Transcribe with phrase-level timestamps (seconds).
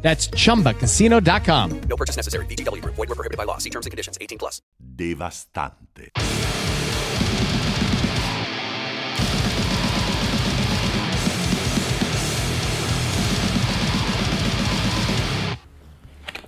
[0.00, 1.80] That's chumbacasino.com.
[1.80, 2.46] No purchase necessary.
[2.46, 2.94] VGW Group.
[2.94, 3.58] Void were prohibited by law.
[3.58, 4.16] See terms and conditions.
[4.18, 4.62] 18 plus.
[4.98, 6.10] devastante.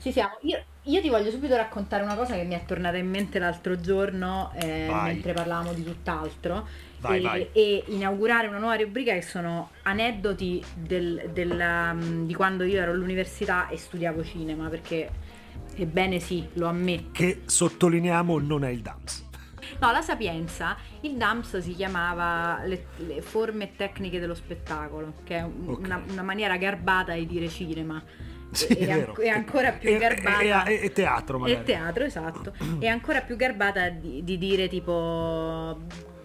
[0.01, 0.39] Ci siamo.
[0.43, 3.81] Io, io ti voglio subito raccontare una cosa che mi è tornata in mente l'altro
[3.81, 6.67] giorno eh, mentre parlavamo di tutt'altro.
[7.01, 7.49] Vai, e, vai.
[7.53, 13.69] e inaugurare una nuova rubrica che sono aneddoti del- della- di quando io ero all'università
[13.69, 15.09] e studiavo cinema, perché
[15.77, 17.11] ebbene sì, lo ammetto.
[17.13, 19.29] Che sottolineiamo non è il DAMS.
[19.79, 25.37] No, la Sapienza, il DAMS si chiamava le, le forme e tecniche dello spettacolo, che
[25.39, 25.79] è un- Ok.
[25.87, 28.03] una, una maniera garbata di dire cinema.
[28.51, 30.65] Sì, e, è an- e ancora più E- e- garbata.
[30.65, 31.61] e- e teatro, magari.
[31.61, 32.53] E teatro, esatto.
[32.81, 35.79] e ancora più garbata di, di dire tipo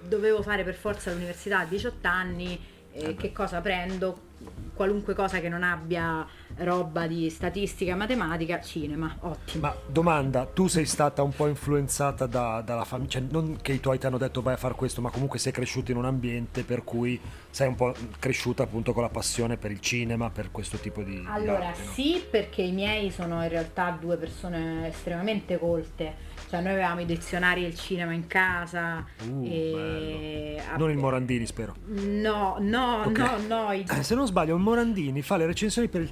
[0.07, 2.59] dovevo fare per forza l'università a 18 anni,
[2.91, 4.33] eh, che cosa prendo?
[4.73, 6.25] Qualunque cosa che non abbia
[6.57, 9.67] roba di statistica, matematica, cinema, ottimo.
[9.67, 13.79] Ma domanda, tu sei stata un po' influenzata da- dalla famiglia, cioè non che i
[13.79, 16.63] tuoi ti hanno detto vai a fare questo, ma comunque sei cresciuta in un ambiente
[16.63, 20.77] per cui sei un po' cresciuta appunto con la passione per il cinema, per questo
[20.77, 21.23] tipo di...
[21.27, 21.91] Allora, arte, no?
[21.91, 26.33] sì, perché i miei sono in realtà due persone estremamente colte.
[26.47, 29.03] Cioè, noi avevamo i dizionari del cinema in casa.
[29.27, 30.61] Uh, e...
[30.77, 31.73] Non il Morandini, spero.
[31.87, 33.17] No, no, Ok.
[33.17, 33.71] no, no.
[33.71, 36.11] i- Eh, Se non sbaglio, il Morandini fa le recensioni per il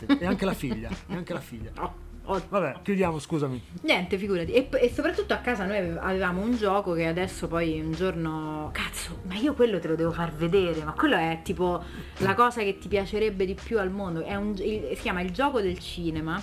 [0.00, 1.70] Tele7 e anche la figlia, e anche la figlia.
[1.74, 2.04] no,
[2.48, 3.62] Vabbè, chiudiamo, scusami.
[3.82, 4.50] Niente, figurati.
[4.52, 8.70] E, e soprattutto a casa noi ave- avevamo un gioco che adesso poi un giorno.
[8.72, 10.82] Cazzo, ma io quello te lo devo far vedere.
[10.82, 11.80] Ma quello è tipo
[12.18, 14.24] la cosa che ti piacerebbe di più al mondo.
[14.24, 16.42] È un, il- si chiama il gioco del cinema.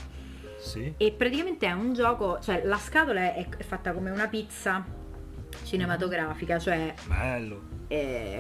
[0.58, 0.94] Sì.
[0.96, 4.86] E praticamente è un gioco, cioè la scatola è, è fatta come una pizza
[5.66, 7.62] cinematografica, cioè Bello.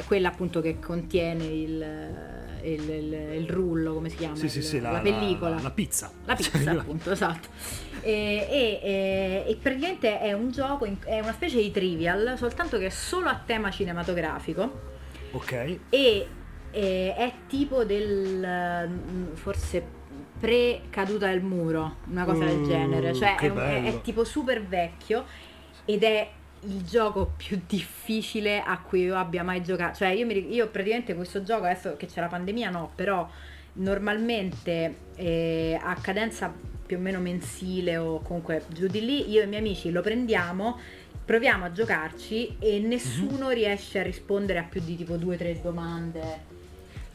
[0.08, 1.86] quella appunto che contiene il,
[2.63, 4.35] il- il- il rullo, come si chiama?
[4.35, 5.56] Sì, sì, Il- sì, la, la pellicola.
[5.56, 6.12] La, la pizza.
[6.25, 7.47] La pizza, appunto, esatto.
[8.01, 12.88] E, e- e- e praticamente è un gioco, è una specie di trivial, soltanto che
[12.88, 14.91] è solo a tema cinematografico
[15.31, 15.52] Ok.
[15.90, 16.28] e
[16.72, 20.02] eh, è tipo del mm, forse
[20.40, 24.23] pre caduta del muro, una cosa del Uh, genere, cioè è, un- è- è tipo
[24.23, 25.25] super vecchio
[25.85, 26.29] ed è
[26.66, 29.97] il gioco più difficile a cui io abbia mai giocato.
[29.97, 33.29] Cioè, io, mi, io praticamente questo gioco, adesso che c'è la pandemia, no, però
[33.74, 36.53] normalmente eh, a cadenza
[36.85, 40.02] più o meno mensile o comunque giù di lì, io e i miei amici lo
[40.02, 40.78] prendiamo,
[41.25, 45.59] proviamo a giocarci e nessuno riesce a rispondere a più di tipo due o tre
[45.62, 46.53] domande.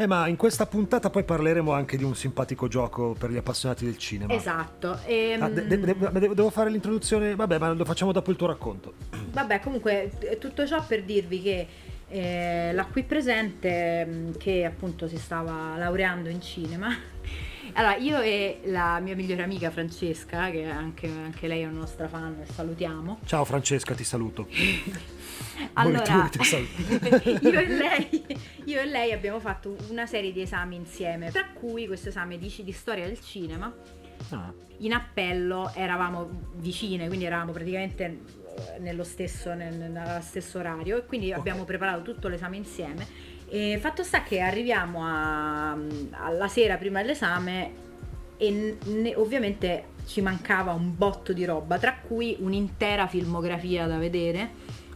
[0.01, 3.85] Eh, ma in questa puntata poi parleremo anche di un simpatico gioco per gli appassionati
[3.85, 4.33] del cinema.
[4.33, 4.97] Esatto.
[5.05, 7.35] ehm, Ah, de- de- de- ma devo fare l'introduzione?
[7.35, 8.93] Vabbè, ma lo facciamo dopo il tuo racconto.
[9.33, 11.67] Vabbè, comunque tutto ciò per dirvi che
[12.11, 16.95] eh, la qui presente, mh, che appunto si stava laureando in cinema,
[17.75, 22.09] allora io e la mia migliore amica Francesca, che anche, anche lei è una nostra
[22.09, 23.21] fan, salutiamo.
[23.25, 24.47] Ciao Francesca, ti saluto.
[25.75, 26.31] Allora,
[27.41, 28.27] io, e lei,
[28.65, 32.53] io e lei abbiamo fatto una serie di esami insieme, tra cui questo esame di,
[32.63, 33.73] di storia del cinema.
[34.31, 38.21] Ah, In appello eravamo vicine, quindi eravamo praticamente
[38.81, 43.07] nello stesso, nel, nello stesso orario e quindi abbiamo preparato tutto l'esame insieme.
[43.51, 45.77] E fatto sta che arriviamo a-
[46.11, 47.71] alla sera prima dell'esame
[48.37, 54.51] e ne- ovviamente ci mancava un botto di roba, tra cui un'intera filmografia da vedere,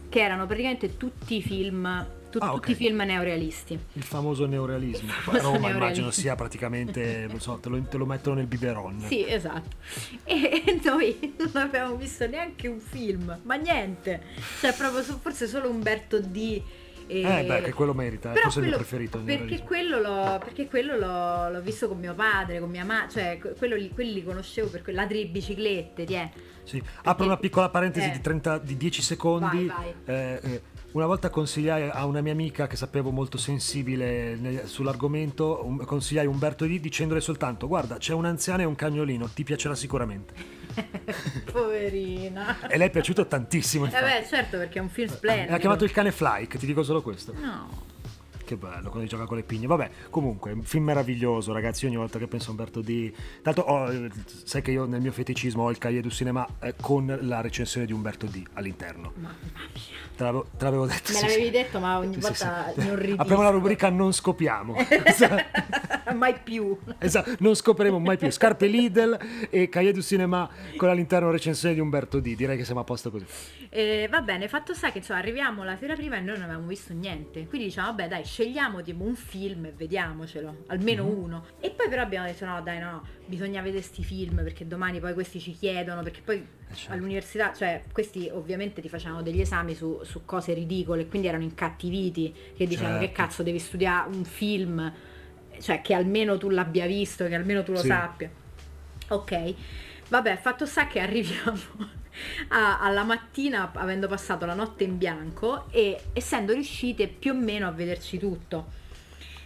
[0.09, 2.59] che erano praticamente tutti i film, tu- Ah, ok.
[2.59, 3.77] tutti i film neorealisti.
[3.93, 5.07] il famoso neorealismo.
[5.09, 5.83] famoso Roma neorealismo.
[5.83, 9.01] immagino sia praticamente, non so, te lo, te lo mettono nel biberon.
[9.07, 9.75] Sì, esatto.
[10.23, 14.21] E noi non abbiamo visto neanche un film, ma niente.
[14.61, 16.61] Cioè, proprio forse solo Umberto D.
[17.07, 17.21] E...
[17.21, 19.19] Eh, beh, che quello merita, è Però forse il mio quello- preferito.
[19.19, 23.37] Perché quello, l'ho, perché quello l'ho, l'ho visto con mio padre, con mia mamma, cioè
[23.39, 26.29] que- quello li, quelli li conoscevo per que- la tri biciclette, ti è.
[26.63, 26.81] Sì.
[27.03, 28.11] Apro una piccola parentesi Eh.
[28.11, 29.65] di, 30, di 10 secondi.
[29.65, 30.15] Vai, vai.
[30.15, 30.61] Eh, eh,
[30.93, 36.65] una volta consigliai a una mia amica che sapevo molto sensibile sull'argomento, um- consigliai Umberto
[36.65, 40.33] D dicendole soltanto guarda c'è un anziano e un cagnolino, ti piacerà sicuramente.
[41.51, 42.67] Poverina.
[42.67, 43.85] E lei è piaciuto tantissimo.
[43.85, 44.05] Eh infatti.
[44.05, 45.53] beh, certo, perché è un film splendido.
[45.53, 47.33] ha chiamato il cane Fly, che ti dico solo questo.
[47.33, 47.91] No.
[48.53, 49.65] Che bello quando gioca con le pigne.
[49.65, 51.87] Vabbè, comunque, un film meraviglioso, ragazzi.
[51.87, 53.11] Ogni volta che penso a Umberto D.
[53.41, 53.91] Tanto ho,
[54.43, 57.87] sai che io nel mio feticismo ho il cahier du cinema eh, con la recensione
[57.87, 59.13] di Umberto D all'interno.
[59.15, 59.35] Mamma
[59.73, 60.01] mia.
[60.15, 61.11] Te l'avevo, te l'avevo detto.
[61.11, 61.49] Me sì, l'avevi sì.
[61.49, 62.81] detto, ma ogni Sì, volta sì.
[62.81, 63.21] mi orridisco.
[63.21, 64.75] Apriamo la rubrica Non scopiamo.
[66.13, 66.77] Mai più.
[66.99, 68.29] Esatto, non scopriremo mai più.
[68.29, 69.17] Scarpe Lidl
[69.49, 70.47] e Cahiers du Cinema
[70.77, 72.35] con all'interno recensione di Umberto D.
[72.35, 73.25] Direi che siamo a posto così.
[73.69, 76.67] Eh, va bene, fatto sta che insomma, arriviamo la sera prima e noi non avevamo
[76.67, 77.47] visto niente.
[77.47, 78.42] Quindi diciamo, vabbè, dai, scegliamo
[78.83, 81.09] tipo un film e vediamocelo, almeno Mhm.
[81.17, 81.45] uno.
[81.59, 85.13] E poi però abbiamo detto, no, dai, no, bisogna vedere sti film perché domani poi
[85.13, 86.91] questi ci chiedono, perché poi certo.
[86.93, 92.33] all'università, cioè, questi ovviamente ti facevano degli esami su, su cose ridicole, quindi erano incattiviti,
[92.55, 93.13] che dicevano Certo.
[93.13, 94.93] che cazzo devi studiare un film,
[95.59, 97.87] cioè che almeno tu l'abbia visto, che almeno tu lo Sì.
[97.87, 98.29] sappia.
[99.09, 99.53] Ok,
[100.09, 101.59] vabbè, fatto sta che arriviamo
[102.49, 107.67] a- alla mattina avendo passato la notte in bianco e essendo riuscite più o meno
[107.67, 108.81] a vederci tutto.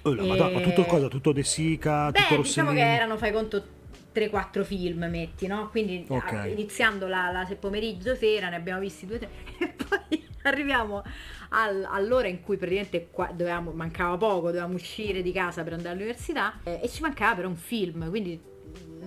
[0.03, 1.07] Oh, la Madonna, ma E- tutto cosa?
[1.07, 2.75] Tutto De Sica, tutto Beh, diciamo Rossellini?
[2.75, 3.65] che erano, fai conto,
[4.11, 5.69] 3-4 film, metti, no?
[5.69, 6.33] Quindi Ok.
[6.33, 9.29] a- iniziando la, la pomeriggio sera ne abbiamo visti due o tre
[9.59, 11.03] e poi arriviamo
[11.49, 15.93] al- all'ora in cui praticamente qua dovevamo, mancava poco, dovevamo uscire di casa per andare
[15.95, 18.41] all'università eh, e ci mancava però un film, quindi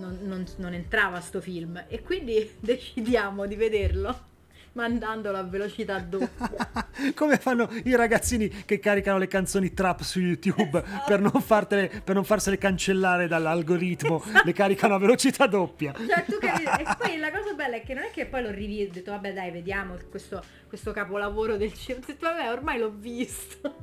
[0.00, 4.28] non, non- non entrava sto film e quindi decidiamo di vederlo
[4.72, 6.70] mandandolo a velocità doppia.
[7.14, 11.04] Come fanno i ragazzini che caricano le canzoni trap su YouTube Esatto.
[11.08, 15.92] per, non fartele- per non farsele cancellare dall'algoritmo, le caricano a velocità doppia.
[15.92, 18.52] Cioè, tu capi- E poi la cosa bella è che non è che poi l'ho
[18.52, 22.04] rivisto, ho detto vabbè dai vediamo questo, questo capolavoro del cinema.
[22.04, 23.74] Ho detto vabbè ormai l'ho visto,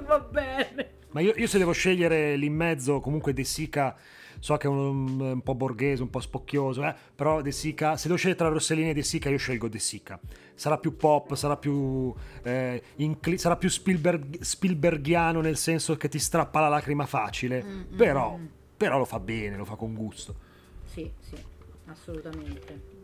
[0.00, 0.90] va bene.
[1.10, 3.96] Ma io, io se devo scegliere lì in mezzo, comunque De Sica,
[4.38, 8.06] so che è un, un po' borghese, un po' spocchioso, eh, però De Sica, se
[8.06, 10.18] devo scegliere tra Rossellini e De Sica, io scelgo De Sica.
[10.54, 16.18] Sarà più pop, sarà più, eh, incli- sarà più Spielberg- Spielbergiano nel senso che ti
[16.18, 18.38] strappa la lacrima facile, però,
[18.76, 20.34] però lo fa bene, lo fa con gusto.
[20.86, 21.36] Sì, sì,
[21.86, 22.95] assolutamente.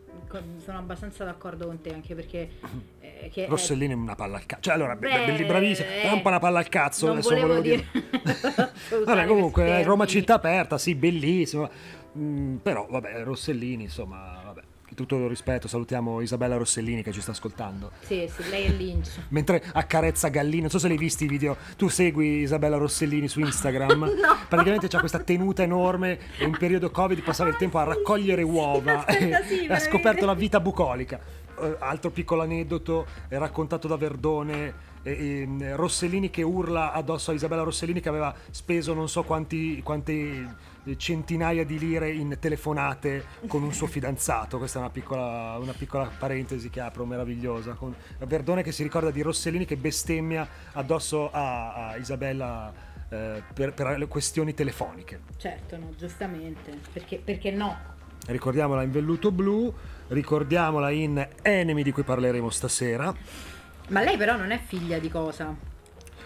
[0.63, 2.49] Sono abbastanza d'accordo con te anche perché...
[2.99, 4.61] eh, che Rossellini è una palla al cazzo.
[4.61, 7.07] Cioè, allora, be- Beh, bravissimo, eh, è un po' una palla al cazzo.
[7.07, 8.71] non adesso volevo dire- usare
[9.05, 11.69] vabbè, comunque, eh, Roma città aperta, sì, bellissimo.
[12.17, 14.42] Mm, però, vabbè, Rossellini, insomma.
[14.93, 17.91] Tutto il rispetto, salutiamo Isabella Rossellini che ci sta ascoltando.
[18.01, 19.11] Sì, sì, lei è Lynch.
[19.29, 23.39] Mentre accarezza Gallini, non so se l'hai visti i video, tu segui Isabella Rossellini su
[23.39, 24.11] Instagram,
[24.47, 29.05] praticamente c'ha questa tenuta enorme e in periodo Covid passava il tempo a raccogliere uova
[29.05, 31.19] aspetta, sì, e me ha scoperto la vita bucolica.
[31.59, 37.63] Eh, altro piccolo aneddoto raccontato da Verdone, eh, eh, Rossellini che urla addosso a Isabella
[37.63, 40.55] Rossellini che aveva speso non so quanti, quante
[40.85, 44.57] eh, centinaia di lire in telefonate con un suo fidanzato.
[44.57, 47.73] Questa è una piccola, una piccola parentesi che apro meravigliosa.
[47.73, 47.93] Con
[48.25, 52.73] Verdone che si ricorda di Rossellini che bestemmia addosso a, a Isabella
[53.09, 55.21] eh, per, per le questioni telefoniche.
[55.37, 56.79] Certo, no, giustamente.
[56.91, 57.91] Perché, perché no?
[58.25, 59.73] Ricordiamola in velluto blu,
[60.07, 63.13] ricordiamola in Enemy di cui parleremo stasera,
[63.89, 65.71] Ma lei però non è figlia di cosa?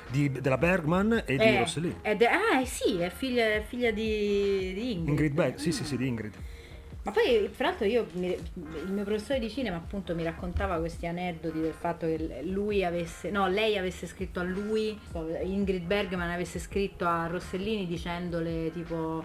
[0.09, 1.95] di- della Bergman e di Eh, Rossellini.
[2.01, 5.07] ed è- ah, eh sì, è figlia, è figlia di, di Ingrid.
[5.09, 6.33] Ingrid Berg, sì sì sì, di Ingrid.
[7.03, 8.37] Ma poi, fra l'altro, io il
[8.87, 13.47] mio professore di cinema appunto mi raccontava questi aneddoti del fatto che lui avesse, no,
[13.49, 14.97] lei avesse scritto a lui,
[15.43, 19.23] Ingrid Bergman avesse scritto a Rossellini dicendole tipo,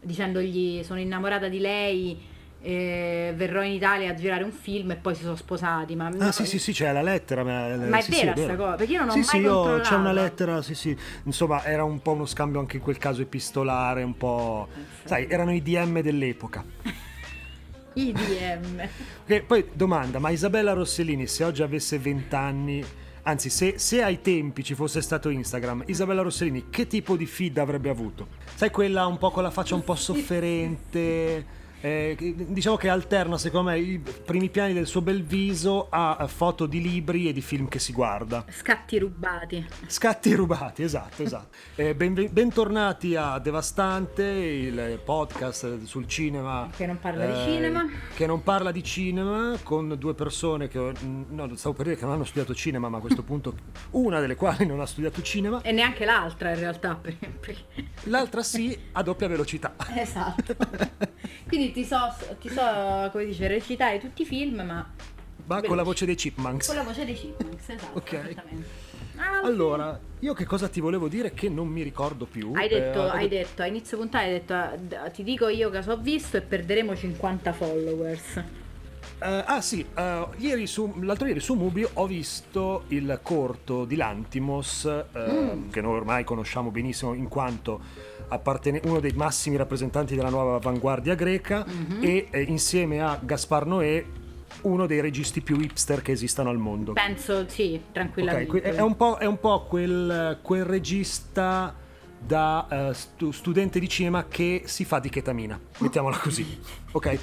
[0.00, 2.18] dicendogli sono innamorata di lei,
[2.68, 5.94] eh, verrò in Italia a girare un film e poi si sono sposati.
[5.94, 7.44] Ma, Ah sì sì sì, c'è la lettera.
[7.44, 8.46] Ma, Ma è sì, sì, vera vero.
[8.48, 8.74] sta cosa?
[8.76, 10.96] Perché io non ho sì, mai sì, io- c'è una lettera, sì sì.
[11.24, 14.66] Insomma, era un po' uno scambio anche in quel caso epistolare, un po'...
[15.04, 16.64] Sai, erano i DM dell'epoca.
[17.94, 18.88] IDM.
[19.24, 22.84] Che poi domanda, ma Isabella Rossellini se oggi avesse 20 anni,
[23.22, 27.56] anzi se, se ai tempi ci fosse stato Instagram, Isabella Rossellini che tipo di feed
[27.58, 28.26] avrebbe avuto?
[28.54, 31.46] Sai quella un po' con la faccia un po' sofferente,
[31.80, 32.16] eh,
[32.48, 36.80] diciamo che alterna secondo me i primi piani del suo bel viso a foto di
[36.80, 38.44] libri e di film che si guarda.
[38.48, 39.64] Scatti rubati.
[39.86, 41.54] Scatti rubati, esatto, esatto.
[41.76, 46.70] Eh, benve- bentornati a Devastante, il podcast sul cinema.
[46.74, 47.84] Che non parla di cinema.
[48.14, 50.92] Che non parla di cinema, con due persone che,
[51.28, 53.54] no, stavo per dire che non hanno studiato cinema, ma a questo punto
[53.92, 56.94] una delle quali non ha studiato cinema, E neanche l'altra in realtà.
[56.94, 57.64] perché-
[58.04, 59.74] l'altra sì, a doppia velocità.
[59.94, 60.56] Esatto.
[61.46, 64.88] Quindi ti so, ti so, come dice, recitare tutti i film, ma
[65.46, 66.66] Ma con la voce dei Chipmunks.
[66.66, 67.98] con la voce dei Chipmunks, esatto.
[67.98, 68.12] Ok.
[68.12, 68.84] esattamente.
[69.18, 72.52] Ah, Allora, io che cosa ti volevo dire che non mi ricordo più.
[72.54, 75.70] Hai detto, Eh, hai detto, a inizio puntata hai detto, "Ah, d- ti dico io
[75.70, 78.36] cosa ho visto e perderemo 50 followers.
[79.18, 83.96] Eh, ah sì, eh, ieri su, l'altro ieri su Mubi ho visto il corto di
[83.96, 87.80] Lantimos, eh, che noi ormai conosciamo benissimo in quanto
[88.28, 91.64] appartene- uno dei massimi rappresentanti della nuova avanguardia greca
[92.00, 94.04] e eh, insieme a Gaspar Noè
[94.62, 96.92] uno dei registi più hipster che esistano al mondo.
[96.94, 98.46] Penso sì, tranquillamente.
[98.48, 101.74] que- è un po', è un po' quel, quel regista
[102.18, 106.58] da eh, stu- studente di cinema che si fa di chetamina, mettiamola così,
[106.92, 107.18] ok?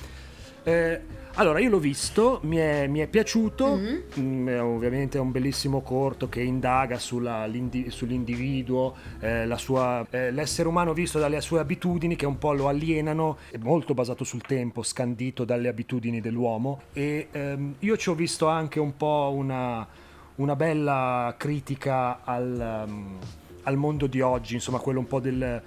[0.64, 1.02] Eh,
[1.36, 3.76] allora, io l'ho visto, mi è, mi è piaciuto,
[4.20, 10.06] Mm, è ovviamente è un bellissimo corto che indaga sulla- l'indi- sull'individuo, eh, la sua-
[10.12, 14.24] eh, l'essere umano visto dalle sue abitudini che un po' lo alienano, è molto basato
[14.24, 16.82] sul tempo, scandito dalle abitudini dell'uomo.
[16.94, 19.88] E ehm, io ci ho visto anche un po' una
[20.36, 23.18] una bella critica al, um,
[23.64, 25.62] al mondo di oggi, insomma, quello un po' del...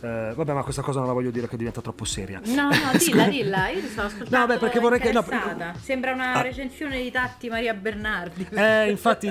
[0.00, 2.40] eh, vabbè, ma questa cosa non la voglio dire che diventa troppo seria.
[2.44, 4.36] No, no, dilla, dilla, io ti stavo ascoltando.
[4.38, 5.24] No, beh, perché vorrei che- no.
[5.80, 6.40] Sembra una Ah.
[6.42, 8.46] recensione di Tatti Maria Bernardi.
[8.50, 9.28] Eh, infatti,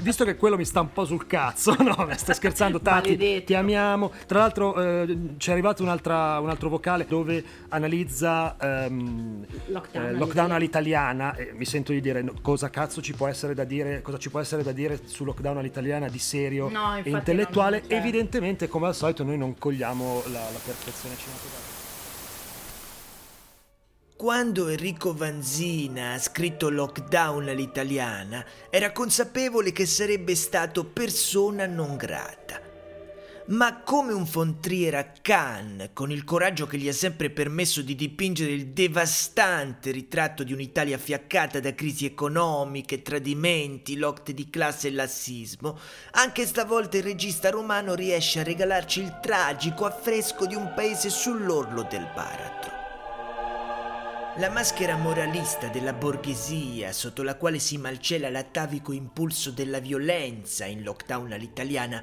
[0.00, 3.44] visto che quello mi sta un po' sul cazzo, no, stai scherzando, Tati, Maledetto.
[3.46, 4.12] ti amiamo.
[4.26, 10.12] Tra l'altro eh, ci è arrivato un'altra- un altro vocale dove analizza ehm, Lockdown eh,
[10.12, 14.02] lockdown all'italiana e mi sento di dire no, cosa cazzo ci può essere da dire,
[14.02, 17.82] cosa ci può essere da dire su lockdown all'italiana di serio No, e intellettuale.
[17.88, 21.80] Evidentemente, come al solito, noi non cogliamo la, la perfezione cinematografica.
[24.16, 32.71] Quando Enrico Vanzina ha scritto Lockdown all'italiana, era consapevole che sarebbe stato persona non grata.
[33.52, 37.94] Ma come un fontriere a Cannes, con il coraggio che gli ha sempre permesso di
[37.94, 44.92] dipingere il devastante ritratto di un'Italia fiaccata da crisi economiche, tradimenti, lotte di classe e
[44.92, 45.78] lassismo,
[46.12, 51.86] anche stavolta il regista romano riesce a regalarci il tragico affresco di un paese sull'orlo
[51.90, 52.80] del baratro.
[54.36, 60.82] La maschera moralista della borghesia sotto la quale si malcela l'atavico impulso della violenza in
[60.82, 62.02] lockdown all'italiana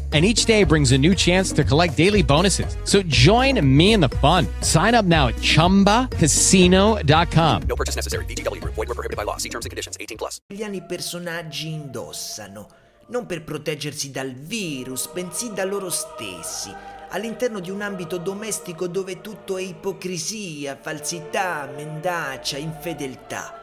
[0.11, 2.75] And each day brings a new chance to collect daily bonuses.
[2.83, 4.45] So join me in the fun.
[4.59, 7.61] Sign up now at chumbacasino.com.
[7.65, 8.25] No purchase necessary.
[8.25, 8.73] VGW Group.
[8.73, 9.37] Void were prohibited by law.
[9.37, 9.95] See terms and conditions.
[9.97, 10.41] 18 plus.
[10.49, 12.67] i personaggi indossano,
[13.07, 16.75] non per proteggersi dal virus, bensì da loro stessi,
[17.11, 23.60] all'interno di un ambito domestico dove tutto è ipocrisia, falsità, mendacia, infedeltà.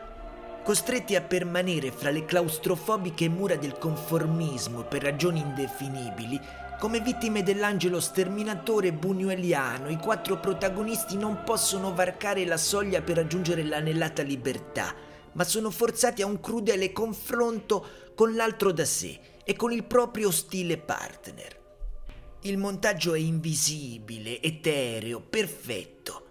[0.69, 6.39] Costretti a permanere fra le claustrofobiche mura del conformismo per ragioni indefinibili,
[6.79, 13.65] come vittime dell'angelo sterminatore buñueliano, i quattro protagonisti non possono varcare la soglia per raggiungere
[13.65, 14.95] l'anellata libertà,
[15.33, 20.31] ma sono forzati a un crudele confronto con l'altro da sé e con il proprio
[20.31, 21.61] stile partner.
[22.43, 26.28] Il montaggio è invisibile, etereo, perfetto.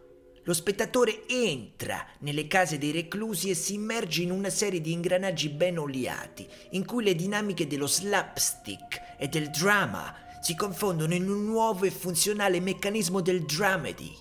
[0.48, 5.50] Lo spettatore entra nelle case dei reclusi e si immerge in una serie di ingranaggi
[5.50, 11.44] ben oliati, in cui le dinamiche dello slapstick e del drama si confondono in un
[11.44, 14.16] nuovo e funzionale meccanismo del dramedy,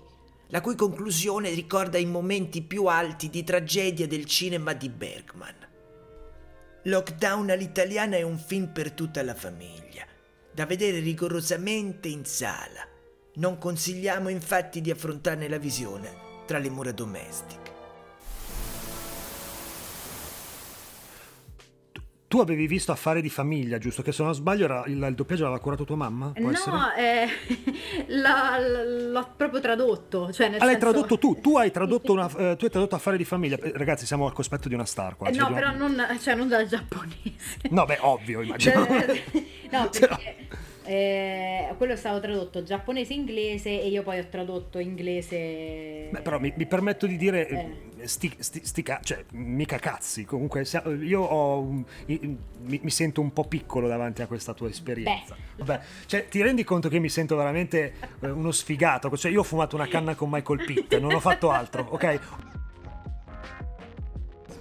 [0.49, 5.54] la cui conclusione ricorda i momenti più alti di tragedia del cinema di Bergman.
[6.83, 10.04] Lockdown all'italiana è un film per tutta la famiglia,
[10.52, 12.95] da vedere rigorosamente in sala.
[13.38, 17.64] Non consigliamo infatti di affrontarne la visione tra le mura domestiche.
[22.28, 24.02] Tu avevi visto Affari di famiglia, giusto?
[24.02, 26.33] Che se non sbaglio era il, il doppiaggio l'aveva curato tua mamma?
[26.35, 26.76] Può essere?
[26.76, 27.28] No, eh,
[28.09, 30.33] l'ho, l'ho proprio tradotto.
[30.33, 32.95] Cioè nel Ah, l'hai senso- tradotto tu, tu hai tradotto, una, eh, tu hai tradotto
[32.97, 33.57] Affari di famiglia.
[33.59, 35.28] Eh, Ragazzi, siamo al cospetto di una star qua.
[35.28, 37.37] Eh, ci no, però non, cioè, non dal giapponese.
[37.71, 38.81] No, beh, ovvio, immagino.
[39.71, 40.49] no, perché
[40.87, 46.09] eh, quello è stato tradotto giapponese-inglese e io poi ho tradotto inglese...
[46.11, 47.71] Beh, però mi, mi permetto di dire, Eh.
[47.99, 50.64] eh, sti, sti- sti cioè, mica cazzi, comunque
[51.00, 52.38] io ho mi,
[52.83, 55.37] mi sento un po' piccolo davanti a questa tua esperienza.
[55.57, 59.14] Vabbè, cioè, ti rendi conto che mi sento veramente eh, uno sfigato?
[59.16, 62.21] Cioè, io ho fumato una canna con Michael Pitt, non ho fatto altro, ok?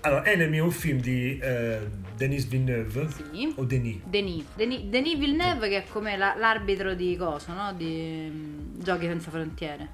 [0.06, 1.80] Allora, Enemy è un film di eh,
[2.16, 3.54] Denis Villeneuve, Sì.
[3.56, 4.02] o Denis?
[4.06, 7.74] Denis, Denis, Denis Villeneuve che è come la- l'arbitro di coso, no?
[7.74, 9.90] Di mm, Giochi senza frontiere.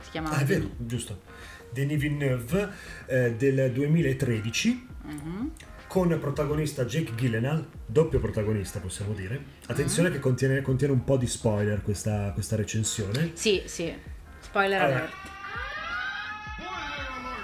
[0.00, 0.36] Si chiamava.
[0.36, 1.22] Ah, è vero, giusto.
[1.72, 2.68] Denis Villeneuve
[3.06, 4.86] eh, del 2013.
[5.06, 5.50] Mhm.
[5.88, 9.40] con protagonista Jake Gyllenhaal, doppio protagonista possiamo dire.
[9.66, 13.30] Attenzione che contiene, contiene un po' di spoiler questa, questa recensione.
[13.34, 13.94] Sì, sì.
[14.40, 15.14] Spoiler Allora, alert.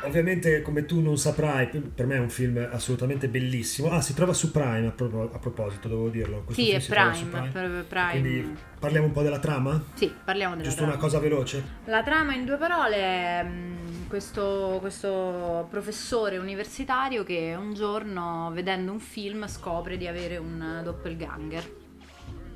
[0.04, 3.90] Ovviamente, come tu non saprai, per me è un film assolutamente bellissimo.
[3.90, 6.42] Ah, si trova su Prime a, pro- a proposito, devo dirlo.
[6.44, 8.10] Questo Sì, è su Prime, per- Prime.
[8.10, 9.82] Quindi parliamo un po' della trama?
[9.94, 10.94] Sì, parliamo della Giusto trama.
[10.94, 11.64] una cosa veloce?
[11.84, 18.90] La trama in due parole è mm, questo, questo professore universitario che un giorno vedendo
[18.92, 21.80] un film scopre di avere un doppelganger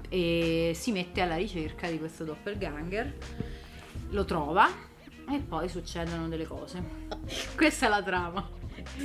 [0.08, 3.12] e si mette alla ricerca di questo doppelganger,
[4.10, 4.68] lo trova
[5.30, 6.82] e poi succedono delle cose.
[7.56, 8.48] Questa è la trama.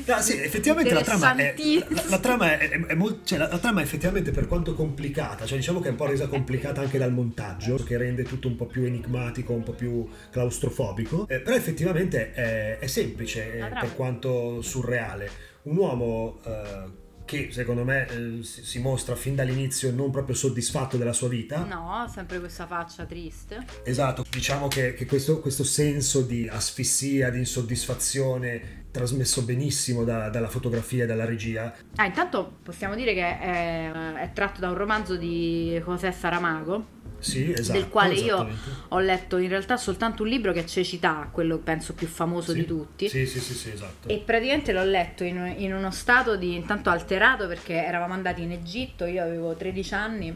[0.07, 1.55] Ah, sì, effettivamente la trama è,
[1.89, 5.57] la, la trama è, è- è mol- cioè, la, trama effettivamente per quanto complicata, cioè
[5.57, 8.65] diciamo che è un po' resa complicata anche dal montaggio, che rende tutto un po'
[8.67, 14.61] più enigmatico, un po' più claustrofobico, eh, però effettivamente è, è semplice eh, per quanto
[14.61, 15.29] surreale.
[15.63, 21.13] Un uomo eh, che secondo me eh, si mostra fin dall'inizio non proprio soddisfatto della
[21.13, 21.63] sua vita.
[21.63, 23.65] No, sempre questa faccia triste.
[23.83, 30.49] Esatto, diciamo che, che questo, questo senso di asfissia, di insoddisfazione, trasmesso benissimo da- dalla
[30.49, 35.15] fotografia e dalla regia, Ah, intanto possiamo dire che è, è tratto da un romanzo
[35.15, 37.77] di José Saramago, sì, esatto.
[37.79, 38.47] del quale io
[38.89, 42.59] ho letto in realtà soltanto un libro che è Cecità, quello penso più famoso Sì,
[42.59, 43.07] di tutti.
[43.09, 44.07] Sì, sì, sì, sì, esatto.
[44.07, 48.51] E praticamente l'ho letto in, in uno stato di intanto alterato perché eravamo andati in
[48.51, 50.33] Egitto, io avevo 13 anni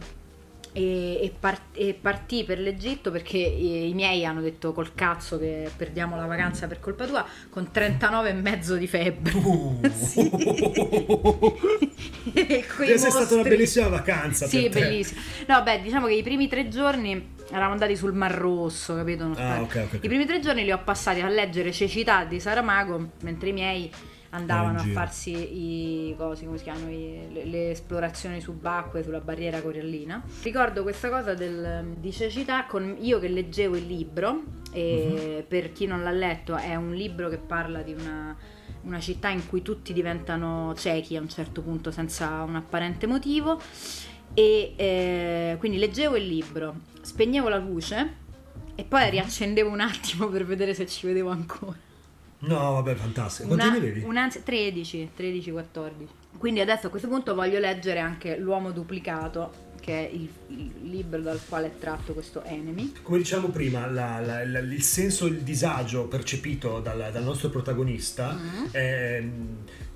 [0.78, 1.62] e, par-
[2.02, 6.68] partì per l'Egitto perché i, i miei hanno detto col cazzo che perdiamo la vacanza
[6.68, 9.34] per colpa tua con 39 e mezzo di febbre.
[9.34, 9.80] Uh.
[9.96, 10.30] Sì.
[12.36, 15.22] Essere stata una bellissima vacanza Sì, bellissimo.
[15.48, 19.32] No, beh, diciamo che i primi tre giorni eravamo andati sul Mar Rosso, capito?
[19.36, 20.04] Ah, sto- ok, ok, ok.
[20.04, 23.92] I primi tre giorni li ho passati a leggere Cecità di Saramago, mentre i miei
[24.36, 25.32] andavano a farsi
[26.12, 30.22] i cosi, come si chiamano, i- le, le esplorazioni subacquee sulla barriera corallina.
[30.44, 35.48] Ricordo questa cosa del, di Cecità con io che leggevo il libro, e Mhm.
[35.48, 38.36] per chi non l'ha letto è un libro che parla di una,
[38.82, 43.60] una città in cui tutti diventano ciechi a un certo punto senza un apparente motivo
[44.34, 48.24] e eh, quindi leggevo il libro, spegnevo la luce
[48.76, 48.88] e Mhm.
[48.90, 51.78] poi riaccendevo un attimo per vedere se ci vedevo ancora.
[52.48, 53.48] No, vabbè, fantastico.
[53.50, 54.02] Quanti ne avevi?
[54.04, 56.12] un'ansia- 13, 13, 14.
[56.38, 61.40] Quindi adesso a questo punto voglio leggere anche L'uomo duplicato, che è il libro dal
[61.50, 62.94] quale è tratto questo Enemy.
[63.02, 68.34] Come diciamo prima, la- la- la- il senso, il disagio percepito dal, dal nostro protagonista,
[68.34, 68.66] Mm.
[68.72, 69.24] è,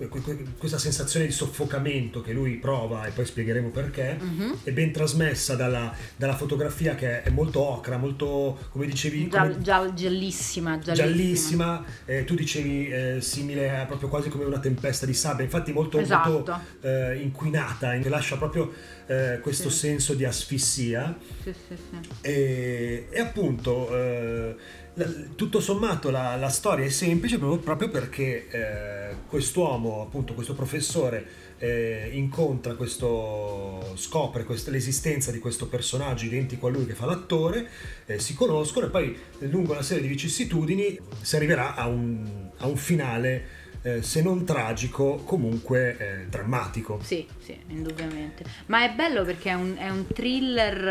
[0.09, 4.51] que- questa sensazione di soffocamento che lui prova, e poi spiegheremo perché, Mm-hmm.
[4.63, 9.61] è ben trasmessa dalla, dalla fotografia che è molto ocra, molto, come dicevi, Giall- come-
[9.63, 10.95] giall- giallissima, giallissima.
[11.07, 15.71] giallissima, eh, tu dicevi eh, simile a proprio quasi come una tempesta di sabbia, infatti
[15.71, 16.29] molto, Esatto.
[16.31, 18.71] molto eh, inquinata, che lascia proprio
[19.09, 19.77] eh, questo Sì.
[19.79, 21.97] senso di asfissia Sì, sì, sì.
[22.21, 24.55] e, e appunto eh,
[24.95, 30.53] la- tutto sommato la, la storia è semplice proprio, proprio perché eh, quest'uomo, appunto questo
[30.53, 37.05] professore eh, incontra questo scopre questa- l'esistenza di questo personaggio identico a lui che fa
[37.05, 37.67] l'attore
[38.05, 42.67] eh, si conoscono e poi lungo una serie di vicissitudini si arriverà a un, a
[42.67, 48.43] un finale eh, se non tragico comunque eh, drammatico Sì, sì, indubbiamente.
[48.67, 50.87] Ma è bello perché è un, è un thriller.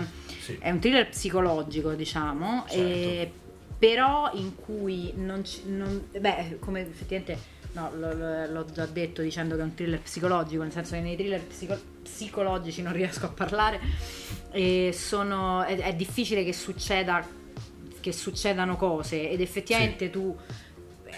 [0.00, 0.06] eh,
[0.40, 0.56] Sì.
[0.60, 2.64] È un thriller psicologico, diciamo.
[2.68, 2.82] Certo.
[2.82, 3.32] e-
[3.78, 7.50] però in cui non, ci- non- Beh, come effettivamente.
[7.74, 8.12] No, lo-
[8.46, 11.80] l'ho già detto dicendo che è un thriller psicologico, nel senso che nei thriller psico-
[12.02, 13.80] psicologici non riesco a parlare.
[14.52, 17.26] E sono, è, è difficile che succeda.
[18.00, 20.36] Che succedano cose ed effettivamente tu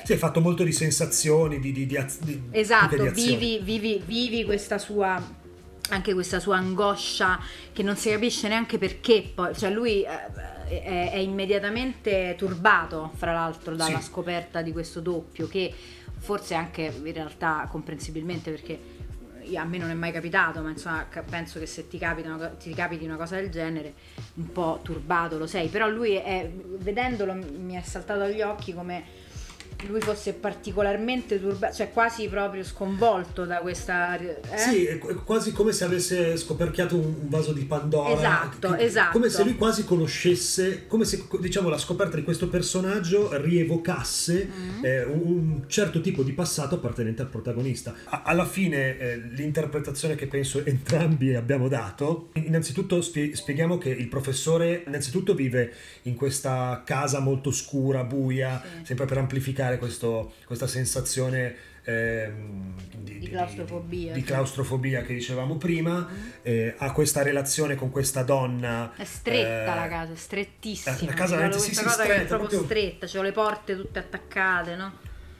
[0.02, 4.44] si è fatto molto di sensazioni di, di, di, az- di- Esatto, vivi, vivi, vivi
[4.44, 5.42] questa sua
[5.90, 7.38] anche questa sua angoscia
[7.72, 13.34] che non si capisce neanche perché poi, cioè lui eh, è, è immediatamente turbato fra
[13.34, 14.06] l'altro dalla Sì.
[14.06, 15.72] scoperta di questo doppio che
[16.16, 18.78] forse anche in realtà comprensibilmente perché
[19.42, 22.72] io- a me non è mai capitato ma insomma penso che se ti, capita ti
[22.72, 23.92] capiti una cosa del genere
[24.36, 29.04] un po' turbato lo sei però lui è, vedendolo mi è saltato agli occhi come
[29.88, 34.16] lui fosse particolarmente turbato, cioè quasi proprio sconvolto da questa...
[34.18, 34.38] eh?
[34.56, 38.12] Sì, quasi come se avesse scoperchiato un vaso di Pandora.
[38.14, 39.12] Esatto, esatto.
[39.12, 44.84] Come se lui quasi conoscesse, come se diciamo la scoperta di questo personaggio rievocasse Mm.
[44.84, 47.94] eh, un, certo tipo di passato appartenente al protagonista.
[48.24, 54.84] Alla fine eh, l'interpretazione che penso entrambi abbiamo dato, innanzitutto spie- spieghiamo che il professore
[54.86, 58.86] innanzitutto vive in questa casa molto scura, buia, Sì.
[58.86, 64.26] sempre per amplificare creare questo- questa sensazione ehm, di, Di claustrofobia, di sì.
[64.26, 66.08] claustrofobia che dicevamo prima,
[66.40, 68.94] eh, ha questa relazione con questa donna.
[68.96, 70.96] È stretta eh, la casa, è strettissima.
[71.04, 73.98] la casa veramente- sì, sì, cosa che è stretta, proprio stretta, c'ho le porte tutte
[73.98, 74.92] attaccate, no?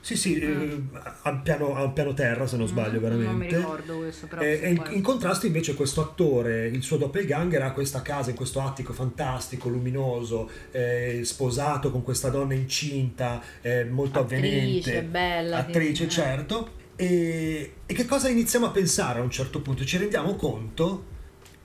[0.04, 0.82] Sì, sì, eh,
[1.22, 3.56] a, un piano, a un piano terra se non sbaglio Mm, non mi veramente.
[3.56, 8.02] ricordo questo, però Eh, in, in contrasto invece questo attore, il suo doppelganger, ha questa
[8.02, 14.46] casa in questo attico fantastico, luminoso, eh, sposato con questa donna incinta, eh, molto Attrice,
[14.46, 15.02] avvenente.
[15.04, 16.10] bella, Attrice, sì.
[16.10, 16.72] certo.
[16.96, 19.86] E, e che cosa iniziamo a pensare a un certo punto?
[19.86, 21.12] Ci rendiamo conto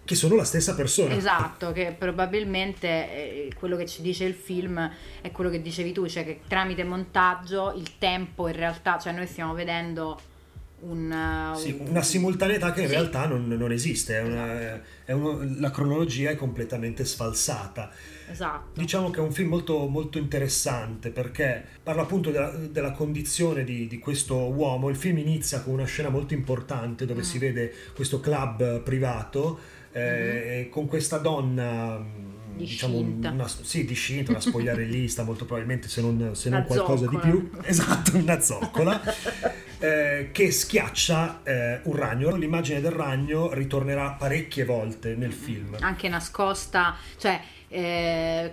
[0.10, 1.14] che sono la stessa persona.
[1.14, 4.90] Esatto, che probabilmente eh, quello che ci dice il film
[5.22, 9.28] è quello che dicevi tu, cioè che tramite montaggio il tempo in realtà, cioè noi
[9.28, 10.20] stiamo vedendo
[10.82, 11.12] un...
[11.54, 12.94] uh, Sì, un- una simultaneità che in Sì.
[12.94, 17.92] realtà non, non esiste, è una- è uno- la cronologia è completamente sfalsata.
[18.32, 18.80] Esatto.
[18.80, 23.88] Diciamo che è un film molto, molto interessante perché parla appunto della, della condizione di,
[23.88, 24.90] di questo uomo.
[24.90, 27.24] Il film inizia con una scena molto importante dove Mm.
[27.24, 29.60] si vede questo club privato
[29.92, 31.98] eh, e con questa donna.
[32.00, 32.28] mh,
[32.60, 33.30] Diciamo Discinta.
[33.32, 37.32] una, sì, discinta, una spogliarellista, molto probabilmente se non, se non qualcosa di zoccola.
[37.32, 37.50] più.
[37.64, 39.02] Esatto, una zoccola.
[39.80, 42.36] eh, che schiaccia eh, un ragno.
[42.36, 45.78] L'immagine del ragno ritornerà parecchie volte nel film.
[45.80, 47.40] Anche nascosta, cioè
[47.72, 48.52] eh,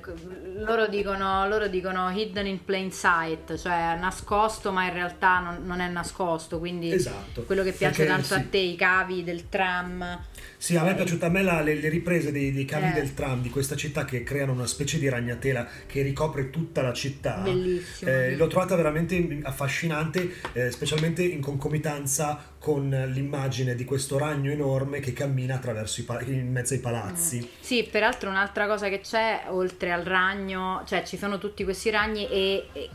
[0.58, 5.80] loro, dicono, loro dicono hidden in plain sight, cioè nascosto ma in realtà non, non
[5.80, 7.42] è nascosto, quindi Esatto.
[7.44, 8.50] quello che piace Perché, tanto a sì.
[8.50, 10.20] te, i cavi del tram.
[10.58, 12.92] Sì, a me è piaciuta a me la- le, le riprese dei, dei cavi Eh.
[12.92, 16.92] del tram di questa città che creano una specie di ragnatela che ricopre tutta la
[16.92, 17.36] città.
[17.42, 18.36] Bellissimo, Eh.
[18.36, 25.12] L'ho trovata veramente affascinante, eh, specialmente in concomitanza con l'immagine di questo ragno enorme che
[25.12, 27.48] cammina attraverso i pa- in mezzo ai palazzi.
[27.60, 32.28] Sì, peraltro un'altra cosa che c'è, oltre al ragno, cioè ci sono tutti questi ragni
[32.28, 32.90] e, e-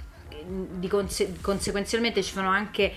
[0.77, 2.91] di conse- conseguenzialmente ci sono anche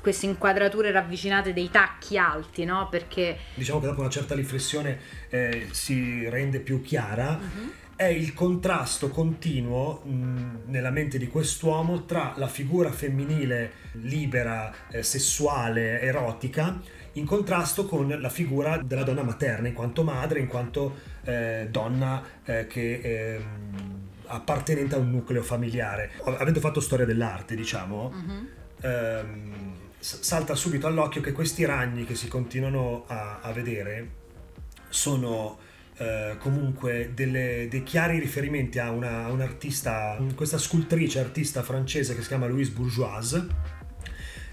[0.00, 2.88] queste inquadrature ravvicinate dei tacchi alti, no?
[2.88, 7.32] Perché Diciamo che dopo una certa riflessione eh, si rende più chiara.
[7.38, 7.72] Mhm.
[7.96, 15.04] È il contrasto continuo mh, nella mente di quest'uomo tra la figura femminile libera, eh,
[15.04, 16.80] sessuale, erotica,
[17.12, 22.20] in contrasto con la figura della donna materna, in quanto madre, in quanto eh, donna
[22.44, 26.10] eh, che ehm, appartenente a un nucleo familiare.
[26.24, 28.12] Avendo fatto storia dell'arte, diciamo,
[28.80, 34.22] ehm, s- salta subito all'occhio che questi ragni che si continuano a, a vedere
[34.88, 35.58] sono
[35.96, 42.22] eh, comunque delle- dei chiari riferimenti a una, a un'artista, questa scultrice artista francese che
[42.22, 43.46] si chiama Louise Bourgeoise,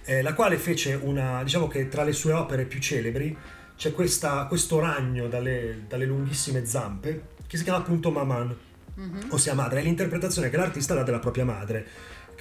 [0.06, 3.36] eh, la quale fece una, diciamo che tra le sue opere più celebri
[3.76, 8.56] c'è questa- questo ragno dalle, dalle lunghissime zampe che si chiama appunto Maman,
[9.30, 11.88] ossia madre, è l'interpretazione che l'artista dà della propria madre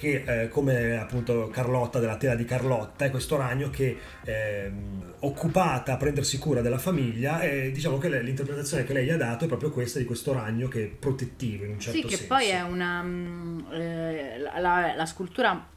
[0.01, 5.93] che eh, come appunto Carlotta della tela di Carlotta è questo ragno che ehm, occupata
[5.93, 9.69] a prendersi cura della famiglia e diciamo che l'interpretazione che lei ha dato è proprio
[9.69, 12.61] questa di questo ragno che è protettivo in un certo sì, che senso poi è
[12.61, 13.03] una...
[13.03, 15.67] mm, eh, la, la- la scultura,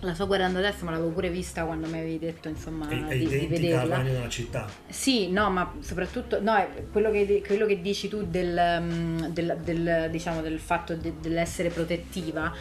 [0.00, 3.16] la sto guardando adesso, ma l'avevo pure vista quando mi avevi detto insomma è, è
[3.16, 3.96] di, di identica al vederla.
[3.96, 8.78] ragno della città Sì, no, ma soprattutto no, quello, che, quello che dici tu del,
[8.80, 12.52] mm, del- del, diciamo, del fatto de- dell'essere protettiva.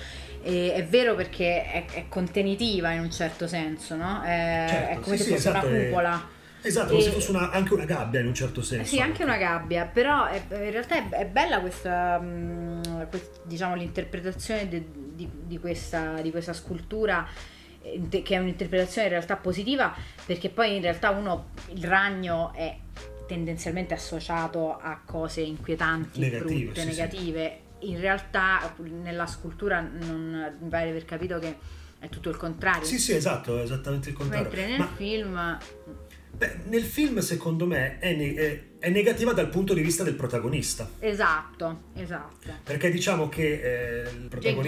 [0.43, 4.21] Eh, è vero perché è, è contenitiva in un certo senso, no?
[4.21, 6.27] È, Certo, è come sì, se sì, fosse esatto, una è- cupola.
[6.61, 8.99] esatto come se E- fosse una- anche una gabbia in un certo Eh senso Sì,
[9.01, 12.81] anche una gabbia, però è- in realtà è, è bella questa, mm,
[13.43, 17.27] diciamo, l'interpretazione de- di, di questa, di questa scultura,
[17.81, 19.93] che è un'interpretazione in realtà positiva,
[20.25, 22.75] perché poi in realtà uno, il ragno è
[23.27, 26.87] tendenzialmente associato a cose inquietanti, Negative, brutte, sì.
[26.87, 27.59] negative.
[27.81, 31.57] In realtà nella scultura non mi pare di aver capito che
[31.99, 32.85] è tutto il contrario.
[32.85, 35.57] sì sì esatto è esattamente il contrario Mentre nel Ma- film
[36.31, 40.13] Beh, nel film secondo me è, ne- è- è negativa dal punto di vista del
[40.15, 42.49] protagonista, esatto, esatto.
[42.63, 44.67] perché diciamo che eh, il protagonista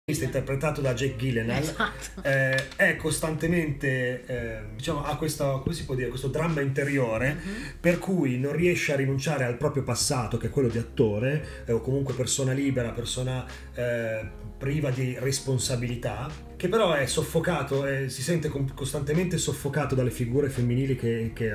[0.25, 2.21] Interpretato da Jake Gyllenhaal Esatto.
[2.23, 7.37] eh, è costantemente eh, diciamo ha questo, come si può dire, questo dramma interiore
[7.79, 11.71] per cui non riesce a rinunciare al proprio passato che è quello di attore eh,
[11.71, 18.21] o comunque persona libera persona eh, priva di responsabilità che però è soffocato eh, si
[18.21, 21.51] sente com- costantemente soffocato dalle figure femminili che, che,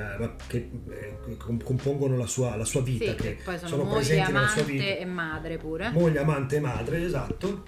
[0.47, 3.83] che, eh, com- compongono la sua, la sua vita Sì, che che poi sono, sono
[3.83, 5.89] moglie, presenti nella sua vita amante e madre pure.
[5.91, 7.65] moglie, amante e madre, esatto,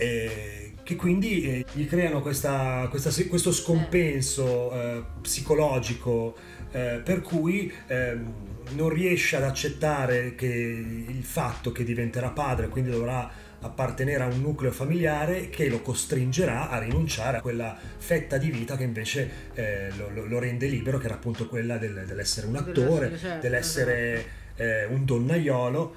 [0.00, 6.34] eh, che quindi eh, gli creano questa- questa- questo scompenso eh, psicologico
[6.72, 8.32] eh, per cui ehm,
[8.76, 13.28] non riesce ad accettare che il fatto che diventerà padre, quindi dovrà
[13.62, 18.76] appartenere a un nucleo familiare che lo costringerà a rinunciare a quella fetta di vita
[18.76, 23.08] che invece eh, lo, lo- rende libero, che era appunto quella del- dell'essere un attore,
[23.08, 24.24] Dell'essere, certo, dell'essere
[24.56, 25.94] eh, un donnaiolo.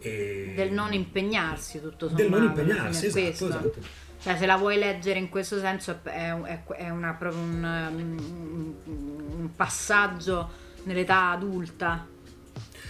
[0.00, 0.52] E...
[0.54, 3.74] del non impegnarsi tutto sommato Del non impegnarsi, esatto, esatto.
[4.20, 8.24] Cioè, se la vuoi leggere in questo senso è, è- è una- proprio un,
[9.38, 10.48] un passaggio
[10.84, 12.06] nell'età adulta.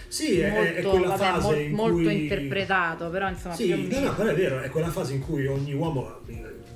[0.07, 2.21] Sì, è, molto, è quella vabbè, fase mol- in molto cui...
[2.23, 5.73] interpretato, però insomma Sì, no, no, però è vero, è quella fase in cui ogni
[5.73, 6.21] uomo,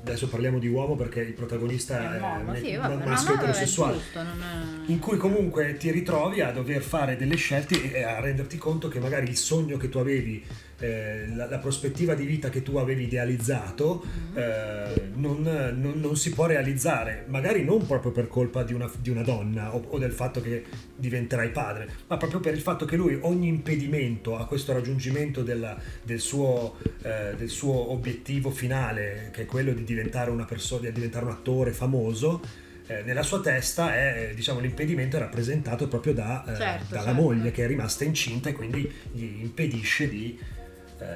[0.04, 3.34] adesso parliamo di uomo perché il protagonista è è, un uomo, un- sì, vabbè, maschio
[3.34, 3.98] è eterosessuale.
[3.98, 8.90] è- in cui comunque ti ritrovi a dover fare delle scelte e a renderti conto
[8.90, 10.44] che magari il sogno che tu avevi,
[10.80, 14.38] eh, la, la prospettiva di vita che tu avevi idealizzato, Mm-hmm.
[14.38, 19.10] eh, non, non- non si può realizzare, magari non proprio per colpa di una, di
[19.10, 20.64] una donna o, o del fatto che
[20.96, 25.78] diventerai padre, ma proprio per il fatto che lui ogni impedimento a questo raggiungimento della-
[26.04, 30.92] del, suo, eh, del suo obiettivo finale, che è quello di diventare una persona, di
[30.92, 32.42] diventare un attore famoso,
[32.88, 37.22] eh, nella sua testa è, diciamo, l'impedimento è rappresentato proprio da, eh, Certo, dalla certo.
[37.22, 40.38] moglie che è rimasta incinta e quindi gli impedisce di...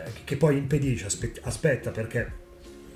[0.06, 2.46] eh, che poi impedisce, aspe- aspetta perché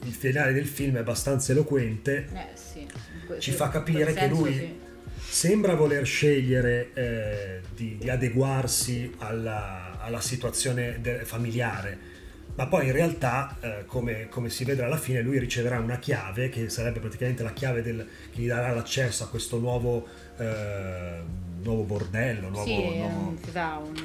[0.04, 2.88] il finale del film è abbastanza eloquente, Eh, sì,
[3.28, 4.80] que- ci fa capire che lui sì.
[5.20, 12.10] sembra voler scegliere eh, di, di adeguarsi alla, alla situazione de- familiare,
[12.56, 16.50] ma poi in realtà, eh, come, come si vedrà alla fine, lui riceverà una chiave
[16.50, 21.20] che sarebbe praticamente la chiave del, che gli darà l'accesso a questo nuovo, eh,
[21.64, 23.38] nuovo bordello, nuovo, Sì, nuovo- un,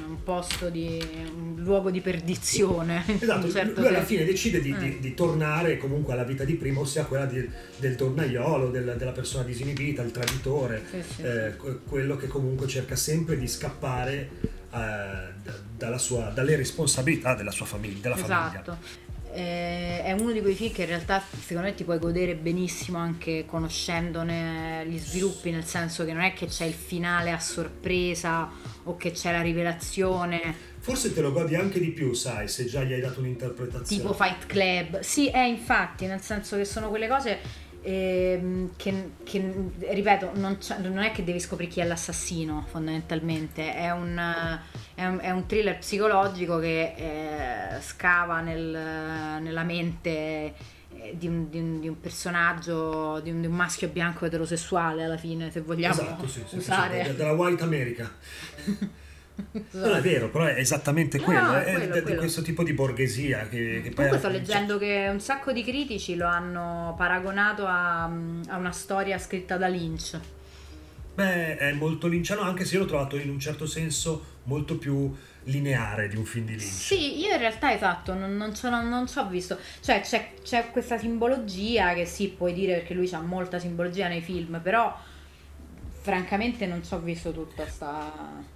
[0.07, 0.99] un, posto di
[1.33, 3.03] un luogo di perdizione.
[3.19, 4.77] Esatto, certo lui alla fine decide di, Eh.
[4.77, 9.11] di- di tornare comunque alla vita di prima, ossia quella di- del donnaiolo, del- della
[9.11, 14.55] persona disinibita, il traditore, Sì, sì, eh, que- quello che comunque cerca sempre di scappare
[14.69, 15.33] eh,
[15.77, 18.77] dalla sua- dalle responsabilità della sua famiglia, della famiglia.
[19.33, 22.97] Eh, è uno di quei film che in realtà secondo me ti puoi godere benissimo
[22.97, 28.49] anche conoscendone gli sviluppi, nel senso che non è che c'è il finale a sorpresa
[28.83, 32.81] o che c'è la rivelazione, Forse te lo godi anche di più, sai, se già
[32.81, 34.01] gli hai dato un'interpretazione.
[34.01, 35.01] tipo Fight Club.
[35.01, 37.39] Sì, è infatti, nel senso che sono quelle cose
[37.81, 43.91] ehm, che, che, ripeto, non, non è che devi scoprire chi è l'assassino fondamentalmente, è
[43.91, 44.17] un,
[44.95, 50.53] è un, è un thriller psicologico che eh, scava nel- nella mente
[50.99, 55.03] eh, di un, di un- di un personaggio, di un, di un maschio bianco eterosessuale
[55.03, 57.05] alla fine, se vogliamo Esatto, sì, sì, usare.
[57.05, 58.11] sì, della White America.
[59.71, 62.17] Non è vero, però è esattamente No, quello, no, è quello, di quello.
[62.17, 66.15] questo tipo di borghesia che, che poi Comunque sto leggendo che un sacco di critici
[66.15, 70.19] lo hanno paragonato a, a una storia scritta da Lynch.
[71.13, 75.11] Beh, è molto linciano, anche se io l'ho trovato in un certo senso molto più
[75.43, 76.63] lineare di un film di Lynch.
[76.63, 79.57] Sì, io in realtà esatto, non, non ci ho visto.
[79.81, 84.21] Cioè c'è, c'è questa simbologia che sì, puoi dire perché lui ha molta simbologia nei
[84.21, 84.95] film, però
[86.01, 88.55] francamente non ci ho visto tutta sta...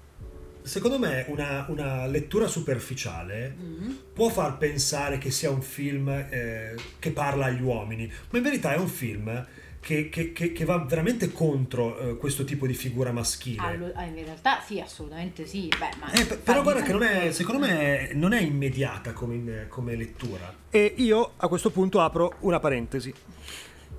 [0.63, 3.91] Secondo me una, una lettura superficiale Mm.
[4.13, 8.73] può far pensare che sia un film eh, che parla agli uomini, ma in verità
[8.73, 9.45] è un film
[9.79, 13.61] che, che- che- che va veramente contro eh, questo tipo di figura maschile.
[13.61, 15.67] Allo- ah, in realtà sì, assolutamente sì.
[15.69, 19.65] Beh, ma Eh, p- però guarda che non è, secondo me non è immediata come,
[19.69, 20.53] come lettura.
[20.69, 23.11] E io a questo punto apro una parentesi.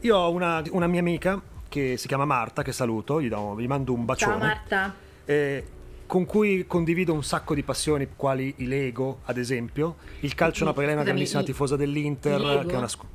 [0.03, 3.67] Io ho una, una mia amica che si chiama Marta, che saluto, gli, do- gli
[3.67, 4.39] mando un bacione.
[4.39, 4.95] Ciao Marta.
[5.25, 5.65] eh,
[6.13, 9.97] con cui condivido un sacco di passioni, quali i Lego, ad esempio.
[10.21, 12.67] Il calcio I- è una scusami, grandissima i- tifosa dell'Inter, i Lego?
[12.69, 13.07] che è una scu-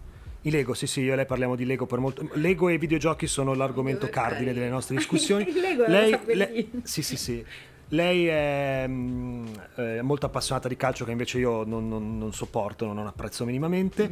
[0.42, 2.28] I Lego, sì, sì, io e lei parliamo di Lego per molto.
[2.34, 5.48] Lego e videogiochi sono l'argomento cardine delle nostre discussioni.
[5.48, 6.82] Il Lego è lei, bellissima.
[6.86, 7.46] sì, sì, sì.
[7.90, 12.92] Lei è, mm, è molto appassionata di calcio che invece io non, non- non sopporto,
[12.92, 14.10] non apprezzo minimamente.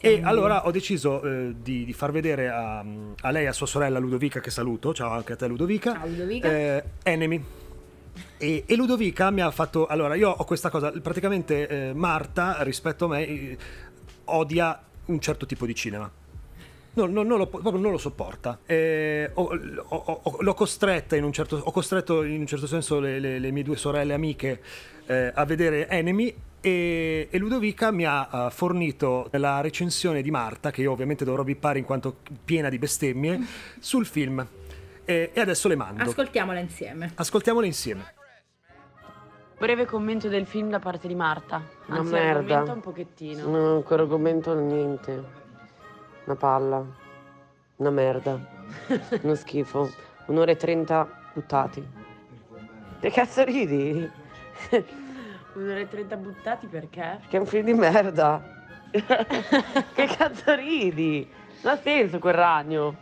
[0.00, 3.66] e allora ho deciso eh, di, di far vedere a, a lei e a sua
[3.66, 6.48] sorella Ludovica, che saluto, ciao anche a te Ludovica, Ciao, Ludovica.
[6.50, 7.44] eh, Enemy.
[8.38, 9.86] E, e Ludovica mi ha fatto.
[9.86, 10.90] Allora, io ho questa cosa.
[10.90, 13.58] Praticamente, eh, Marta rispetto a me eh,
[14.26, 16.10] odia un certo tipo di cinema.
[16.94, 18.58] No, no, non, lo, proprio non lo sopporta.
[18.66, 23.00] Eh, ho, ho- ho- l'ho costretta in un certo, ho costretto in un certo senso
[23.00, 24.60] le, le- le mie due sorelle amiche
[25.06, 30.82] eh, a vedere Enemy e, e Ludovica mi ha fornito la recensione di Marta, che
[30.82, 33.40] io ovviamente dovrò bippare in quanto piena di bestemmie,
[33.80, 34.46] sul film.
[35.04, 36.02] E, e adesso le mando.
[36.02, 37.12] Ascoltiamola insieme.
[37.14, 38.14] Ascoltiamole insieme.
[39.58, 41.62] Breve commento del film da parte di Marta.
[41.86, 42.38] Una Anzi, merda.
[42.38, 43.46] argomenta un pochettino.
[43.46, 45.24] Non ho ancora commento niente.
[46.24, 46.84] Una palla.
[47.76, 48.38] Una merda.
[49.22, 49.90] Uno schifo.
[50.26, 51.86] Un'ora e trenta buttati.
[53.00, 54.10] Che cazzo ridi?
[55.54, 57.20] Un'ora e trenta buttati perché?
[57.28, 58.42] Che è un film di merda.
[58.90, 61.28] che cazzo ridi?
[61.62, 63.01] Non ha senso quel ragno.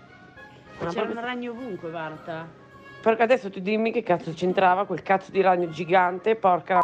[0.80, 2.46] Ma C'era proprio- un ragno ovunque, Marta.
[3.02, 6.80] Perché adesso tu dimmi che cazzo c'entrava quel cazzo di ragno gigante, porca la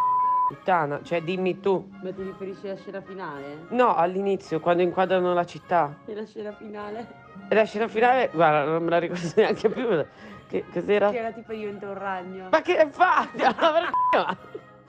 [0.47, 0.99] puttana.
[1.03, 1.89] Cioè dimmi tu.
[2.01, 3.65] Ma ti riferisci alla scena finale?
[3.69, 5.95] No, all'inizio, quando inquadrano la città.
[6.05, 7.07] E la scena finale?
[7.49, 10.05] E la scena finale, guarda, non me la ricordo neanche più.
[10.47, 11.09] Che cos'era?
[11.11, 12.47] Che era tipo diventa un ragno.
[12.49, 13.41] Ma che fatti?
[13.43, 13.89] Allora,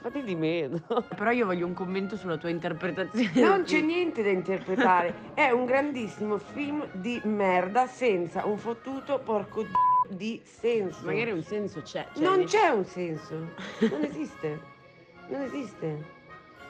[0.01, 0.81] Fatti di meno.
[1.17, 3.41] Però io voglio un commento sulla tua interpretazione.
[3.41, 5.33] Non c'è niente da interpretare.
[5.35, 9.69] È un grandissimo film di merda senza un fottuto porco d-
[10.11, 11.05] di senso.
[11.05, 12.07] Magari un senso c'è.
[12.15, 13.35] cioè, Non c'è un senso.
[13.91, 14.61] Non esiste.
[15.29, 16.17] Non esiste.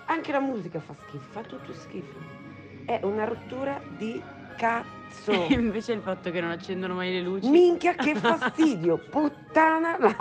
[0.07, 2.17] Anche la musica fa schifo, fa tutto schifo.
[2.87, 4.21] È una rottura di
[4.57, 5.33] cazzo.
[5.33, 7.49] E invece il fatto che non accendono mai le luci.
[7.51, 10.17] Minchia che fastidio, puttana la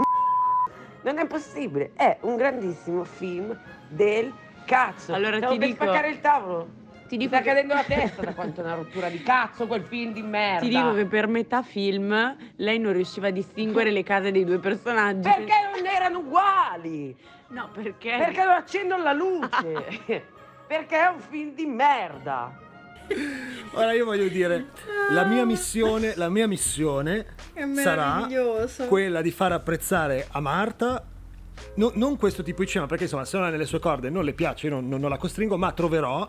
[1.01, 3.57] Non è possibile, è un grandissimo film
[3.87, 4.33] del
[4.65, 5.13] cazzo.
[5.13, 6.67] Allora Stavo ti per dico- spaccare il tavolo.
[7.07, 9.65] Ti Mi dico sta che- cadendo la testa da quanto è una rottura di cazzo
[9.67, 10.59] quel film di merda.
[10.59, 14.59] Ti dico che per metà film lei non riusciva a distinguere le case dei due
[14.59, 15.21] personaggi.
[15.21, 17.15] Perché non erano uguali?
[17.49, 18.15] No, perché?
[18.17, 20.25] Perché non accendono la luce?
[20.67, 22.53] Perché è un film di merda.
[23.73, 24.65] Ora io voglio dire,
[25.11, 27.25] la mia missione, la mia missione
[27.83, 28.27] sarà
[28.87, 31.05] quella di far apprezzare a Marta
[31.75, 34.23] no- non questo tipo di cinema, perché insomma se non è nelle sue corde non
[34.23, 36.27] le piace, non, non- non la costringo, ma troverò,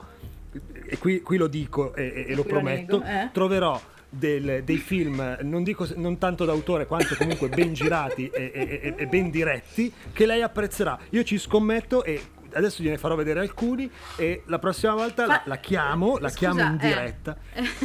[0.87, 3.29] e qui, qui lo dico e, e- e lo Qui lo prometto, nego, eh.
[3.33, 8.81] troverò del- dei film, non dico non tanto d'autore quanto comunque ben girati e, e-
[8.83, 10.99] e- e ben diretti, che lei apprezzerà.
[11.11, 12.21] Io ci scommetto e
[12.59, 16.61] adesso gliene farò vedere alcuni e la prossima volta la, la chiamo, la Scusa, chiamo
[16.61, 16.87] in eh.
[16.87, 17.37] diretta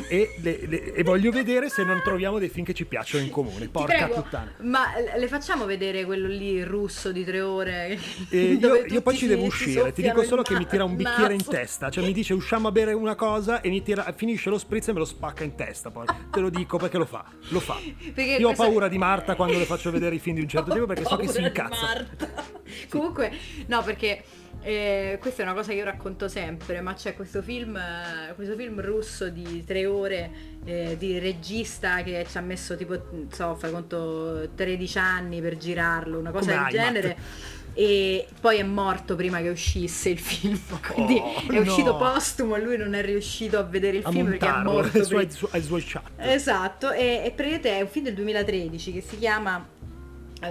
[0.07, 3.29] e, le- le- e voglio vedere se non troviamo dei film che ci piacciono in
[3.31, 3.67] comune.
[3.69, 4.51] Porca puttana.
[4.61, 7.99] ma le facciamo vedere quello lì russo di tre ore?
[8.29, 10.95] E dove io, io poi ci devo uscire, ti dico solo che mi tira un
[10.95, 14.49] bicchiere in testa, cioè mi dice usciamo a bere una cosa e mi tira, finisce
[14.49, 16.05] lo spritz e me lo spacca in testa poi.
[16.31, 17.77] Te lo dico perché lo fa, lo fa.
[18.13, 20.71] Perché io ho paura di Marta quando le faccio vedere i film di un certo
[20.71, 21.81] tipo perché so che si incazza.
[21.81, 22.29] Marta.
[22.89, 23.31] Comunque,
[23.67, 24.23] no, perché
[24.63, 27.79] eh, questa è una cosa che io racconto sempre, ma c'è questo film,
[28.35, 30.31] questo film russo di tre ore
[30.65, 35.57] eh, di regista che ci ha messo tipo, non so, fai conto, 13 anni per
[35.57, 36.93] girarlo, una cosa Come del Heimat.
[36.93, 37.17] genere.
[37.75, 40.59] E poi è morto prima che uscisse il film,
[40.93, 41.97] quindi Oh, è uscito no.
[41.97, 44.97] postumo e lui non è riuscito a vedere il A film perché è montarlo morto
[44.99, 46.03] ai suoi, ai suoi chat.
[46.17, 49.67] Esatto, e, e praticamente è un film del 2013 che si chiama,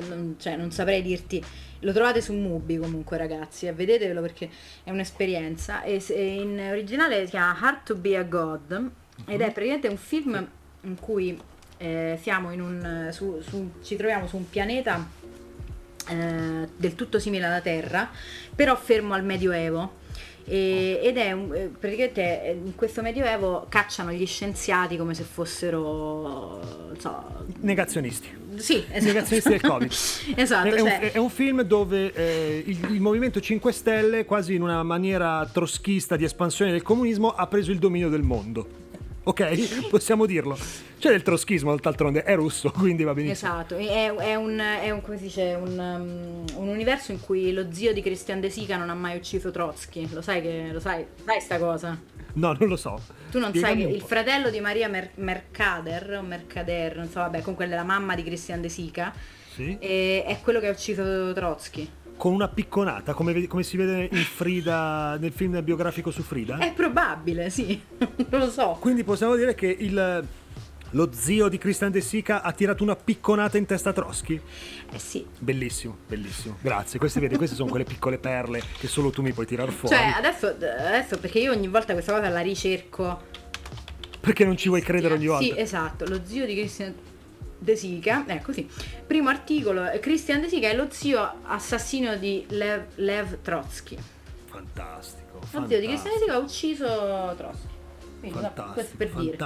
[0.01, 1.43] non, cioè non saprei dirti,
[1.81, 4.49] lo trovate su Mubi comunque ragazzi, e vedetelo perché
[4.85, 8.91] è un'esperienza, e, in originale si chiama Hard to be a God
[9.27, 10.49] ed è praticamente un film
[10.83, 11.39] in cui
[11.79, 15.05] eh, siamo in un, su- su- ci troviamo su un pianeta
[16.09, 18.11] eh, del tutto simile alla Terra,
[18.55, 20.01] però fermo al Medioevo.
[20.45, 25.23] E- ed è un- eh, praticamente eh, in questo medioevo cacciano gli scienziati come se
[25.23, 26.61] fossero
[26.99, 28.29] so, Negazionisti.
[28.57, 29.05] sì, esatto.
[29.05, 29.91] Negazionisti del Covid.
[30.37, 34.25] esatto, è, è un, cioè- è un film dove eh, il, il Movimento 5 Stelle,
[34.25, 38.81] quasi in una maniera troschista di espansione del comunismo, ha preso il dominio del mondo.
[39.25, 39.89] Ok?
[39.91, 40.59] Possiamo dirlo.
[40.99, 43.53] C'è del troschismo, d'altronde è russo, quindi va benissimo.
[43.53, 47.53] Esatto, è, è un, è un, come si dice, un, um, un universo in cui
[47.53, 50.09] lo zio di Christian De Sica non ha mai ucciso Trotsky.
[50.13, 51.05] Lo sai che lo sai?
[51.25, 51.99] Sai sta cosa?
[52.35, 53.01] No, non lo so.
[53.31, 57.21] Tu non Spiegami sai che il fratello di Maria Mer- Mercader, o Mercader, non so,
[57.21, 59.13] vabbè, comunque è la mamma di Christian De Sica,
[59.55, 59.77] Sì?
[59.79, 61.89] e- è quello che ha ucciso Trotsky.
[62.23, 66.57] Con una picconata, come, come si vede in Frida, nel film biografico su Frida.
[66.59, 68.77] È probabile, sì, non lo so.
[68.79, 70.25] Quindi possiamo dire che il,
[70.91, 74.41] lo zio di Christian De Sica ha tirato una picconata in testa a Trotsky.
[74.93, 75.27] Eh sì.
[75.37, 76.59] Bellissimo, bellissimo.
[76.61, 77.01] Grazie.
[77.01, 79.97] Queste, vedi, queste sono quelle piccole perle che solo tu mi puoi tirar fuori.
[79.97, 83.21] Cioè, adesso, adesso perché io ogni volta questa cosa la ricerco.
[84.21, 85.43] Perché non ci vuoi credere ogni volta.
[85.43, 86.95] Sì, esatto, lo zio di Christian
[87.63, 88.69] De Sica, è così.
[89.07, 93.97] Primo articolo, eh, Christian De Sica è lo zio assassino di Lev, Lev Trotsky.
[94.47, 95.39] Fantastico.
[95.39, 95.89] Lo zio di fantastico.
[95.89, 97.71] Christian De Sica ha ucciso Trotsky.
[98.21, 99.37] Quindi, no, questo Fantastico, per dire.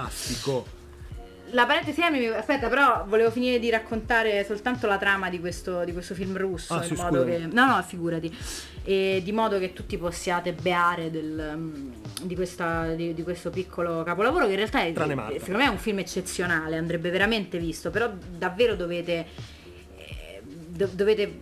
[1.51, 5.93] La parentesi mi- aspetta, però volevo finire di raccontare soltanto la trama di questo, di
[5.93, 6.75] questo film russo.
[6.75, 6.95] Ah, sì,
[7.25, 8.37] che, no, no, figurati.
[8.85, 11.93] E di modo che tutti possiate beare del, mm,
[12.23, 14.93] di, questa- di- di questo piccolo capolavoro, che in realtà è,
[15.39, 19.27] secondo me è un film eccezionale, andrebbe veramente visto, però davvero dovete,
[19.97, 21.39] eh, do- dovete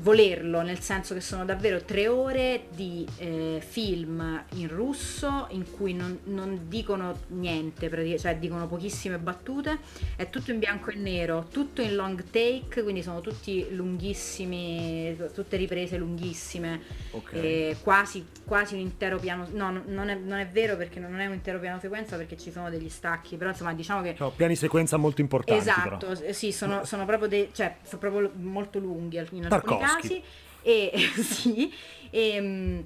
[0.00, 5.92] volerlo, nel senso che sono davvero tre ore di eh, film in russo in cui
[5.94, 9.78] non, non dicono niente, cioè dicono pochissime battute,
[10.16, 15.56] è tutto in bianco e nero, tutto in long take, quindi sono tutti lunghissimi, tutte
[15.56, 16.80] riprese lunghissime,
[17.12, 17.32] Ok.
[17.34, 21.20] e quasi, quasi un intero piano, no, no, non è, non è vero perché non
[21.20, 24.14] è un intero piano sequenza perché ci sono degli stacchi, però insomma diciamo che...
[24.16, 26.20] Cioè, piani sequenza molto importanti Esatto, però.
[26.20, 29.88] eh, sì, sono, sono proprio dei, cioè, sono proprio molto lunghi in alcuni Tarkovsky.
[29.94, 30.22] Casi.
[30.62, 31.72] E, sì,
[32.10, 32.80] e, mm,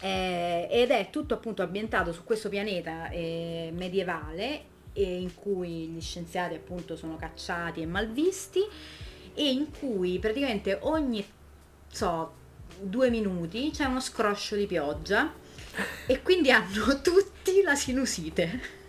[0.00, 6.00] eh, ed è tutto appunto ambientato su questo pianeta eh, medievale e in cui gli
[6.00, 8.60] scienziati appunto sono cacciati e malvisti
[9.34, 11.24] e in cui praticamente ogni
[11.90, 12.32] so,
[12.80, 15.32] due minuti c'è uno scroscio di pioggia
[16.06, 18.82] e quindi hanno tutti la sinusite.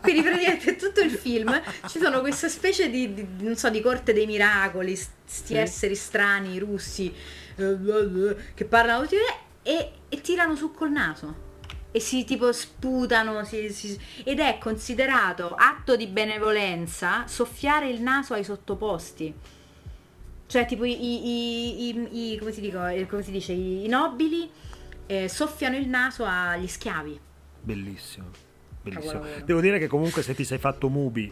[0.00, 4.12] Quindi praticamente tutto il film ci sono queste specie di, di- non so, di corte
[4.12, 5.56] dei miracoli, st- sti Sì.
[5.56, 7.12] esseri strani, russi,
[7.56, 9.16] eh, che parlano tutti
[9.62, 11.50] e, e tirano su col naso.
[11.94, 18.34] E si tipo sputano si- si- ed è considerato atto di benevolenza soffiare il naso
[18.34, 19.32] ai sottoposti.
[20.46, 23.88] Cioè tipo i, i- i- i- come, si dico- eh, come si dice, i, i
[23.88, 24.50] nobili
[25.06, 27.18] eh, soffiano il naso agli schiavi.
[27.60, 28.30] Bellissimo.
[28.82, 29.22] Bellissimo.
[29.44, 31.30] Devo dire che comunque se ti sei fatto Mubi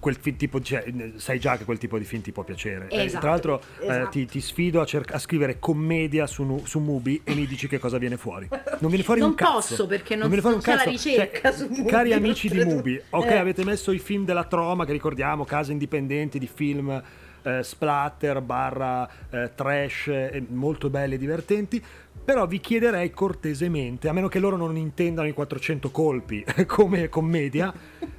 [0.00, 2.88] quel fi- tipo cioè, eh, sai già che quel tipo di film ti può piacere.
[2.88, 4.08] Eh, Esatto, tra l'altro eh, esatto.
[4.08, 7.78] ti, ti sfido a, cerca- a scrivere commedia su, su Mubi e mi dici che
[7.78, 8.48] cosa viene fuori.
[8.78, 9.52] Non viene fuori Non un cazzo.
[9.52, 11.08] posso, perché non- viene fuori un non c'è la cazzo.
[11.10, 12.64] ricerca Cioè, su Mubi, Cari amici di.
[12.64, 13.36] Mubi, ok, Eh.
[13.36, 17.02] avete messo i film della Troma che ricordiamo, case indipendenti di film
[17.42, 21.82] eh, splatter, barra eh, trash, eh, molto belli e divertenti.
[22.22, 27.72] Però vi chiederei cortesemente, a meno che loro non intendano i 400 colpi come commedia,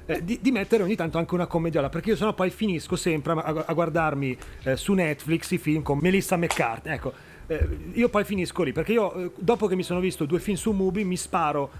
[0.04, 3.32] eh, di, di mettere ogni tanto anche una commediola, perché io sennò poi finisco sempre
[3.32, 6.90] a, a- guardarmi eh, su Netflix i film con Melissa McCarthy.
[6.90, 7.12] Ecco,
[7.46, 10.56] eh, io poi finisco lì, perché io eh, dopo che mi sono visto due film
[10.56, 11.70] su Mubi mi sparo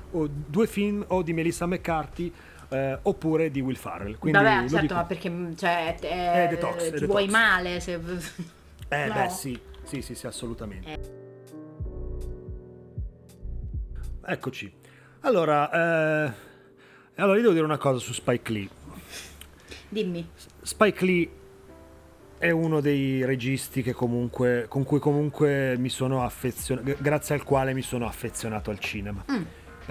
[0.47, 2.33] due film o di Melissa McCarthy
[2.73, 4.17] eh, oppure di Will Farrell.
[4.19, 7.07] Quindi Vabbè, certo, dico- ma perché mm, cioè, eh, È detox, è ti detox.
[7.09, 8.01] vuoi male se...
[8.89, 9.15] Eh No.
[9.15, 11.21] beh sì, sì, sì, sì, assolutamente.
[14.25, 14.73] Eccoci.
[15.21, 16.33] Allora, eh,
[17.17, 18.69] allora io devo dire una cosa su Spike Lee.
[19.89, 20.29] Dimmi.
[20.63, 21.31] Spike Lee
[22.39, 27.73] è uno dei registi che comunque, con cui comunque mi sono affezionato, grazie al quale
[27.73, 29.25] mi sono affezionato al cinema.
[29.31, 29.43] Mm.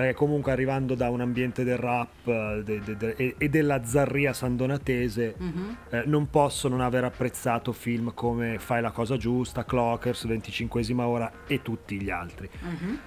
[0.02, 3.86] Perché comunque arrivando da un ambiente del rap eh, de- de- de- e- e della
[3.86, 5.78] zarria sandonatese, Mhm.
[5.91, 11.32] eh, non posso non aver apprezzato film come Fai la cosa giusta, Clockers, 25esima ora
[11.45, 12.49] e tutti gli altri.
[12.62, 12.99] Mhm.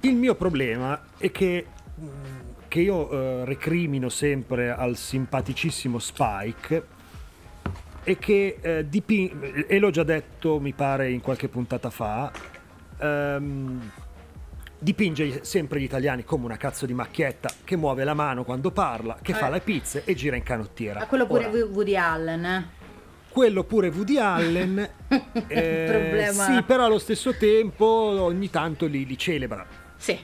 [0.00, 1.64] Il mio problema è che,
[1.94, 2.06] mh,
[2.66, 6.86] che io eh, recrimino sempre al simpaticissimo Spike
[8.02, 12.32] è che eh, dipin- e l'ho già detto mi pare in qualche puntata fa,
[12.98, 13.90] ehm,
[14.82, 19.16] dipinge sempre gli italiani come una cazzo di macchietta che muove la mano quando parla,
[19.22, 19.52] che fa Eh.
[19.52, 20.98] le pizze e gira in canottiera.
[21.00, 22.44] Ma quello pure Ora, Woody Allen.
[22.44, 22.66] eh.
[23.30, 24.78] quello pure Woody Allen,
[25.48, 26.44] eh, Problema.
[26.44, 29.64] sì, però allo stesso tempo ogni tanto li, li celebra.
[29.96, 30.18] Sì.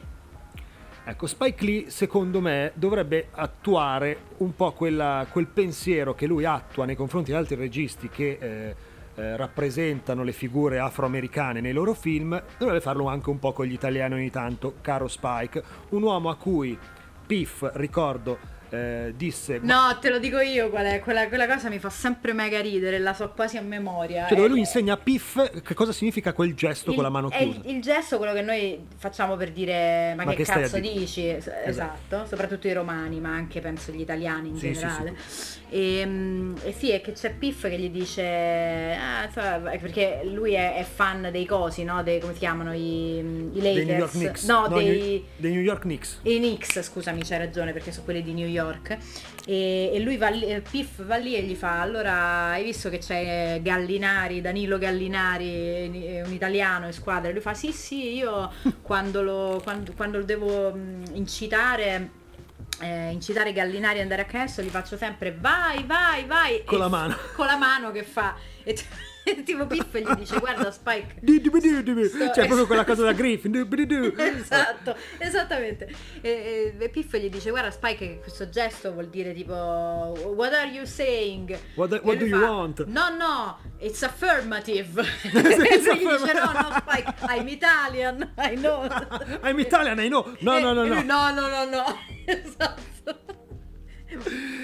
[1.04, 6.84] Ecco, Spike Lee, secondo me, dovrebbe attuare un po' quella- quel pensiero che lui attua
[6.84, 8.74] nei confronti di altri registi che eh,
[9.18, 13.72] eh, rappresentano le figure afroamericane nei loro film, dovrebbe farlo anche un po' con gli
[13.72, 16.78] italiani ogni tanto, caro Spike, un uomo a cui
[17.26, 18.38] Piff, ricordo,
[18.70, 19.58] eh, disse...
[19.62, 21.00] No, te lo dico io qual è.
[21.00, 24.26] Quella, quella cosa mi fa sempre mega ridere, la so quasi a memoria.
[24.26, 27.30] Cioè, dove È- lui insegna a Piff che cosa significa quel gesto con la mano
[27.30, 27.60] è chiusa.
[27.64, 30.94] il, il gesto quello che noi facciamo per dire ma, Ma che, che cazzo dire?"
[30.94, 32.24] dici esatto.
[32.26, 35.16] soprattutto i romani ma anche penso gli italiani in Sì, sì, generale
[35.70, 39.28] E, mm, e sì è che c'è Piff che gli dice ah,
[39.80, 42.02] perché lui è, è fan dei cosi no?
[42.02, 44.44] dei, come si chiamano i, i Dei New York Lakers Knicks.
[44.46, 46.20] no, dei, New- dei New York Knicks.
[46.22, 48.56] i Knicks, scusami, c'hai ragione perché sono quelli di New York.
[49.46, 52.88] E, e lui va lì, eh, Piff va lì e gli fa: Allora, hai visto
[52.90, 57.30] che c'è Gallinari, Danilo Gallinari, un italiano in squadra?
[57.30, 58.50] E lui fa: Sì, sì, io
[58.82, 60.76] quando lo, quando, quando lo devo
[61.12, 62.10] incitare.
[62.80, 66.80] eh, incitare Gallinari ad andare a canestro gli faccio sempre vai vai vai Con E
[66.80, 67.16] la mano.
[67.34, 68.76] con la mano che fa e,
[69.44, 71.16] tipo Piff gli dice guarda Spike.
[72.08, 73.66] Sto- Cioè, proprio quella cosa da Griffin.
[74.18, 75.88] esatto, esattamente.
[76.20, 80.52] E, e- e Piff gli dice guarda Spike che questo gesto vuol dire tipo what
[80.52, 81.56] are you saying?
[81.74, 82.84] What- E what do you fa, want?
[82.86, 85.00] No, no, it's affirmative.
[85.22, 88.86] e lui gli dice no, no Spike, I'm Italian, I know.
[89.42, 90.24] I'm Italian, I know.
[90.40, 91.02] No, no, no, no.
[91.02, 91.98] no, no, no, no.
[92.26, 93.37] Esatto.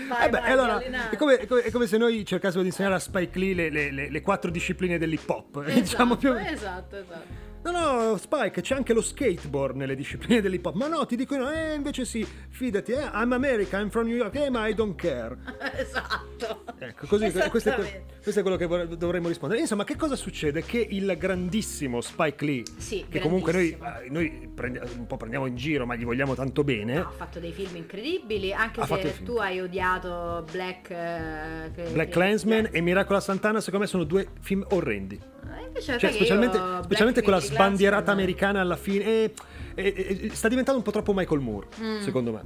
[0.09, 0.79] Vai, Eh beh, vai, allora,
[1.11, 3.71] è come, è come- è come se noi cercassimo di insegnare a Spike Lee le,
[3.71, 5.57] le- le- le quattro discipline dell'hip hop.
[5.65, 6.33] Esatto, Diciamo più...
[6.35, 7.44] esatto, esatto.
[7.65, 10.75] No, no, Spike, c'è anche lo skateboard nelle discipline dell'hip hop.
[10.75, 14.35] Ma no, ti dicono, eh, invece sì, fidati, eh, I'm America, I'm from New York,
[14.35, 15.37] eh, ma I don't care.
[15.75, 16.65] Esatto.
[16.79, 19.61] Ecco, così, questo, è, questo è quello che vorre- dovremmo rispondere.
[19.61, 20.63] Insomma, che cosa succede?
[20.63, 25.47] Che il grandissimo Spike Lee, Sì, che comunque noi, eh, noi prendi- un po' prendiamo
[25.47, 29.23] in giro, ma gli vogliamo tanto bene, Ha fatto dei film incredibili, anche Ha se
[29.25, 30.83] tu hai odiato Black
[31.75, 35.33] che- Black Clansman e Miracola Santana, secondo me sono due film orrendi.
[35.47, 39.05] Eh, invece Cioè, specialmente, specialmente quella sbandierata americana alla fine.
[39.05, 39.35] e-
[39.75, 42.01] e- e- sta diventando un po' troppo Michael Moore, Mm.
[42.01, 42.43] secondo me.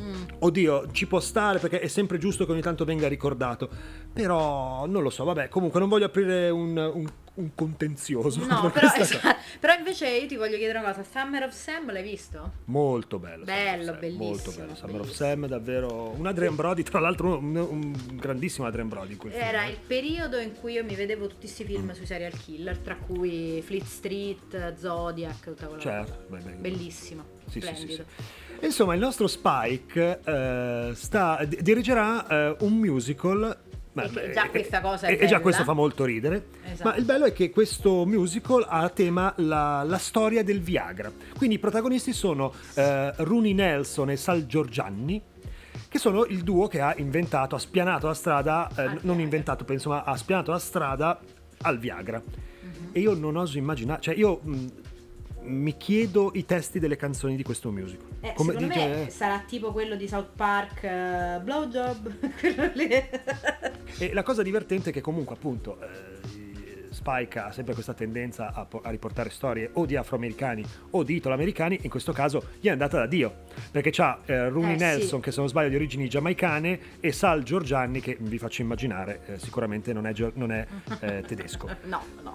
[0.00, 0.22] Mm.
[0.40, 3.68] Oddio, ci può stare perché è sempre giusto che ogni tanto venga ricordato.
[4.12, 8.44] Però non lo so, vabbè, comunque non voglio aprire un, un- un contenzioso.
[8.46, 9.36] No, per però, cosa.
[9.60, 12.52] però invece io ti voglio chiedere una cosa, Summer of Sam l'hai visto?
[12.66, 13.44] Molto bello.
[13.44, 14.74] Bello, of Sam, bellissimo, Molto bello.
[14.74, 15.28] Summer of bellissimo.
[15.28, 16.14] Sam, davvero.
[16.16, 19.44] Un Adrian Brody, tra l'altro, un, un grandissimo Adrian Brody quel film.
[19.44, 19.70] Era eh.
[19.70, 23.62] il periodo in cui io mi vedevo tutti questi film sui serial killer, tra cui
[23.64, 26.52] Fleet Street, Zodiac, tutta quella Certo, beh, beh.
[26.52, 28.04] Bellissimo, Sì, sì, sì, splendido.
[28.60, 33.56] Insomma, il nostro Spike eh, sta, di- dirigerà eh, un musical.
[33.94, 35.40] E già eh, questa cosa è e, e già bella.
[35.40, 36.46] questo fa molto ridere.
[36.64, 36.88] Esatto.
[36.88, 41.10] Ma il bello è che questo musical ha a tema la, la storia del Viagra.
[41.36, 45.20] Quindi i protagonisti sono eh, Rooney Nelson e Sal Giorgianni.
[45.88, 49.88] Che sono il duo che ha inventato, ha spianato la strada, eh, non inventato penso,
[49.88, 51.18] ma ha spianato la strada
[51.62, 52.20] al Viagra.
[52.22, 52.90] Mhm.
[52.92, 54.66] E io non oso immaginare, cioè io mh,
[55.42, 58.06] mi chiedo i testi delle canzoni di questo musical.
[58.20, 62.88] Eh, Come secondo dice- me sarà tipo quello di South Park, eh, Blowjob, quello lì.
[63.98, 66.47] E la cosa divertente è che comunque appunto eh,
[66.98, 71.14] Spike ha sempre questa tendenza a, po- a riportare storie o di afroamericani o di
[71.14, 74.84] italoamericani, in questo caso gli è andata da Dio, perché c'ha eh, Rooney Eh, sì.
[74.84, 79.20] Nelson che se non sbaglio di origini giamaicane e Sal Giorgianni che vi faccio immaginare
[79.26, 80.66] eh, sicuramente non è, non è,
[81.00, 81.66] eh, tedesco.
[81.88, 82.32] No, no,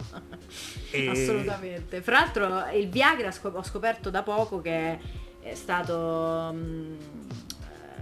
[0.91, 2.01] E- assolutamente.
[2.01, 4.97] Fra l'altro il Viagra scop- ho scoperto da poco che
[5.41, 6.51] è stato...
[6.53, 6.93] mm,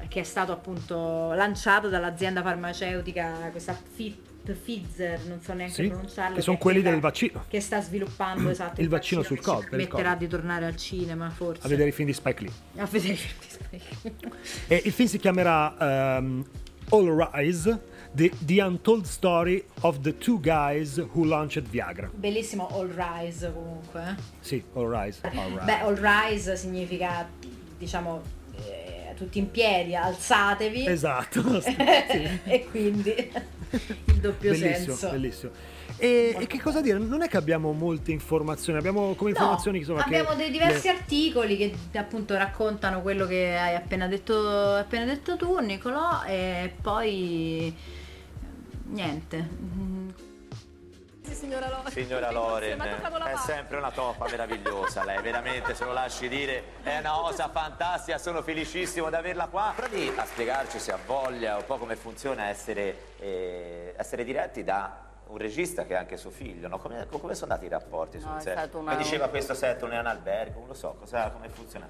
[0.01, 5.87] eh, che è stato appunto lanciato dall'azienda farmaceutica, questa Fit Pfizer, non so neanche Sì,
[5.87, 6.35] pronunciarlo.
[6.35, 7.45] che sono quelli del vaccino.
[7.47, 11.65] Che sta sviluppando esatto Il vaccino sul che Covid, permetterà di tornare al cinema, forse.
[11.65, 12.51] A vedere i film di Spike Lee.
[12.81, 14.13] A vedere i film di Spike.
[14.67, 16.45] E il film si chiamerà ehm,
[16.89, 17.79] All Rise,
[18.13, 22.09] the, the Untold Story of the Two Guys Who Launched Viagra.
[22.13, 24.15] Bellissimo All Rise comunque.
[24.17, 24.21] eh.
[24.39, 25.19] Sì, All Rise.
[25.23, 25.63] All Rise.
[25.63, 27.29] Beh, all rise significa,
[27.77, 28.21] diciamo,
[28.57, 30.85] eh, tutti in piedi, alzatevi.
[30.87, 31.75] Esatto, sì.
[32.43, 33.31] e quindi
[33.71, 35.09] il doppio bellissimo, senso.
[35.09, 35.51] bellissimo.
[35.97, 36.97] E, e che cosa dire?
[36.97, 40.93] Non è che abbiamo molte informazioni, abbiamo come informazioni insomma, che abbiamo dei diversi le-
[40.93, 47.75] articoli che appunto raccontano quello che hai appena detto, appena detto tu, Nicolò, e poi
[48.85, 50.29] niente.
[51.31, 51.91] Mm, signora Loren.
[51.91, 57.11] Signora Loren, è sempre una toppa meravigliosa lei, veramente se lo lasci dire è una
[57.11, 59.73] cosa fantastica, sono felicissimo di averla qua.
[59.75, 65.09] Provi a spiegarci se ha voglia un po' come funziona essere, eh, essere diretti da
[65.27, 66.77] un regista che è anche suo figlio, no?
[66.77, 68.73] come, come sono andati i rapporti sul No, set?
[68.73, 71.87] una- Mi diceva questo set non è un albergo, non lo so, cosa, come funziona?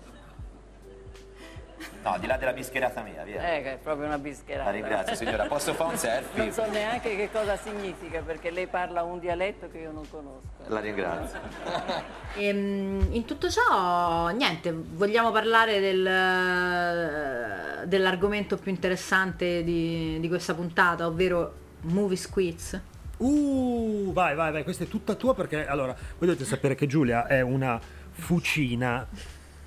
[2.04, 3.56] No, di là della bischerata mia, via.
[3.56, 4.70] Eh, che è proprio una bischerata.
[4.70, 6.44] La ringrazio signora, posso fare un selfie?
[6.44, 10.42] Non so neanche che cosa significa perché lei parla un dialetto che io non conosco.
[10.68, 11.40] La ringrazio.
[12.34, 16.02] Ehm, in tutto ciò, niente, vogliamo parlare del,
[17.88, 22.80] dell'argomento più interessante di, di questa puntata, ovvero Movie Squiz.
[23.18, 27.28] Uh, vai, vai, vai, questa è tutta tua perché allora, voi dovete sapere che Giulia
[27.28, 27.80] è una
[28.12, 29.06] fucina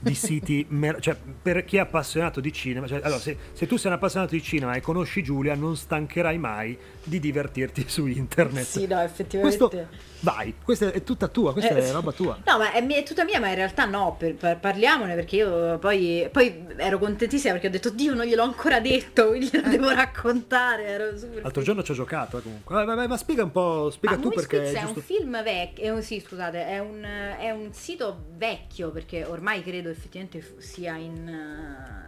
[0.04, 3.76] di siti, mer- cioè per chi è appassionato di cinema, cioè, allora se, se tu
[3.76, 8.64] sei un appassionato di cinema e conosci Giulia non stancherai mai di divertirti su internet.
[8.64, 9.58] Sì, no, effettivamente.
[9.58, 9.88] Questo,
[10.24, 12.38] vai, questa è tutta tua, questa Eh, è roba tua.
[12.44, 15.78] No, ma è, è tutta mia, ma in realtà no, per- per- parliamone perché io
[15.78, 19.90] poi, poi ero contentissima perché ho detto, Dio, non gliel'ho ancora detto, quindi glielo devo
[19.90, 21.12] raccontare,
[21.42, 22.74] L'altro giorno ci ho giocato eh, comunque.
[22.84, 25.00] Vai, vai, ma spiega un po', spiega Ma tu Movie perché è è un giusto.
[25.00, 27.02] film vecchio, è un- sì, scusate, è un,
[27.38, 31.28] è un sito vecchio perché ormai credo effettivamente sia in...
[31.28, 32.03] eh,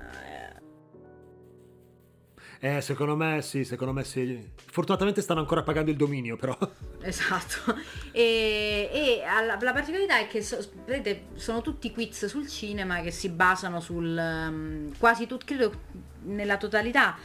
[2.66, 4.44] Eh, secondo me sì, secondo me sì.
[4.56, 6.56] Fortunatamente stanno ancora pagando il dominio, però.
[7.06, 7.76] Esatto.
[8.10, 13.12] E, e alla- la particolarità è che so- vedete, sono tutti quiz sul cinema che
[13.12, 15.72] si basano sul um, quasi tutto, credo
[16.24, 17.16] nella totalità.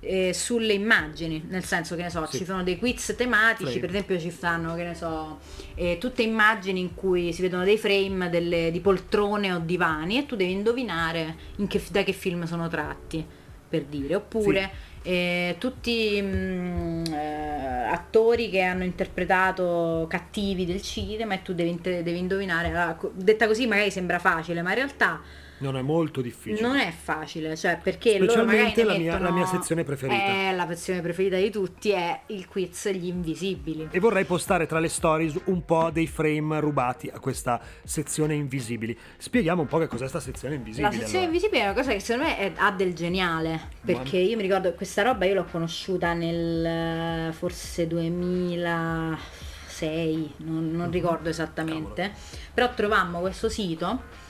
[0.00, 2.38] eh, sulle immagini, nel senso che ne so, Sì.
[2.38, 3.80] ci sono dei quiz tematici, Frame.
[3.80, 5.40] per esempio ci stanno, che ne so,
[5.74, 10.24] eh, tutte immagini in cui si vedono dei frame delle- di poltrone o divani e
[10.26, 13.26] tu devi indovinare in che- da che film sono tratti,
[13.68, 14.70] per dire, oppure
[15.08, 22.18] eh, tutti mm, eh, attori che hanno interpretato cattivi del cinema e tu devi, devi
[22.18, 25.22] indovinare, allora, detta così magari sembra facile, ma in realtà
[25.58, 26.66] Non è molto difficile.
[26.66, 30.22] non è facile, cioè perché loro magari la mia, la mia sezione preferita.
[30.22, 33.88] Eh, la sezione preferita di tutti è il quiz Gli Invisibili.
[33.90, 38.96] E vorrei postare tra le stories un po' dei frame rubati a questa sezione invisibili.
[39.16, 40.88] Spieghiamo un po' che cos'è questa sezione invisibile.
[40.88, 41.34] La sezione allora.
[41.34, 44.72] invisibile è una cosa che secondo me è- ha del geniale, perché io mi ricordo
[44.74, 52.12] questa roba io l'ho conosciuta nel eh, forse 2006, non, non ricordo esattamente,
[52.54, 54.26] però trovammo questo sito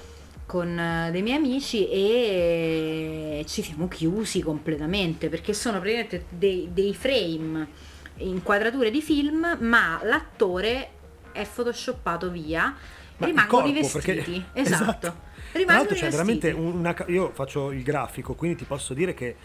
[0.49, 6.95] con eh, dei miei amici e ci siamo chiusi completamente perché sono praticamente dei, dei
[6.95, 7.69] frame,
[8.17, 10.89] inquadrature di film, ma l'attore
[11.33, 12.75] è photoshoppato via,
[13.19, 14.43] Ma rimangono i corpo, perché- vestiti.
[14.55, 15.27] Esatto.
[15.51, 16.97] Tra Rimangono l'altro i c'è veramente una...
[17.09, 19.37] Io faccio il grafico, quindi ti posso dire che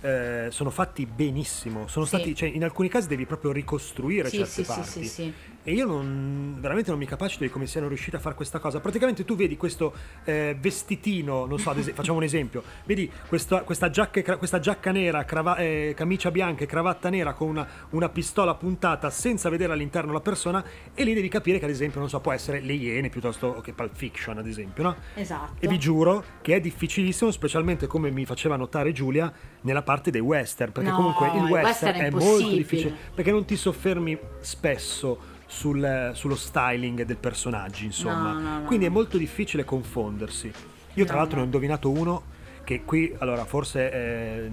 [0.00, 1.88] eh, sono fatti benissimo.
[1.88, 2.14] Sono Sì.
[2.16, 5.04] stati, cioè, in alcuni casi devi proprio ricostruire Sì, certe sì, sì, parti.
[5.04, 5.32] sì, sì.
[5.64, 8.80] E io non, veramente non mi capacito di come siano riusciti a fare questa cosa.
[8.80, 9.94] Praticamente tu vedi questo
[10.24, 15.24] eh, vestitino, non so, es- facciamo un esempio, vedi questa, questa, giacca, questa giacca nera,
[15.24, 20.12] crava- eh, camicia bianca e cravatta nera con una, una pistola puntata senza vedere all'interno
[20.12, 23.08] la persona e lì devi capire che ad esempio, non so, può essere le Iene
[23.08, 24.96] piuttosto che Pulp Fiction ad esempio, no?
[25.14, 25.54] Esatto.
[25.60, 30.20] E vi giuro che è difficilissimo, specialmente come mi faceva notare Giulia, nella parte dei
[30.20, 33.56] western, perché No, comunque il il western, western è è, molto difficile, perché non ti
[33.56, 38.32] soffermi spesso sul- sullo styling del personaggio, insomma.
[38.32, 40.50] No, no, no, Quindi è molto difficile confondersi.
[40.94, 42.22] Io tra l'altro ne ho indovinato uno
[42.64, 43.92] che qui, allora, forse...
[43.92, 44.50] eh,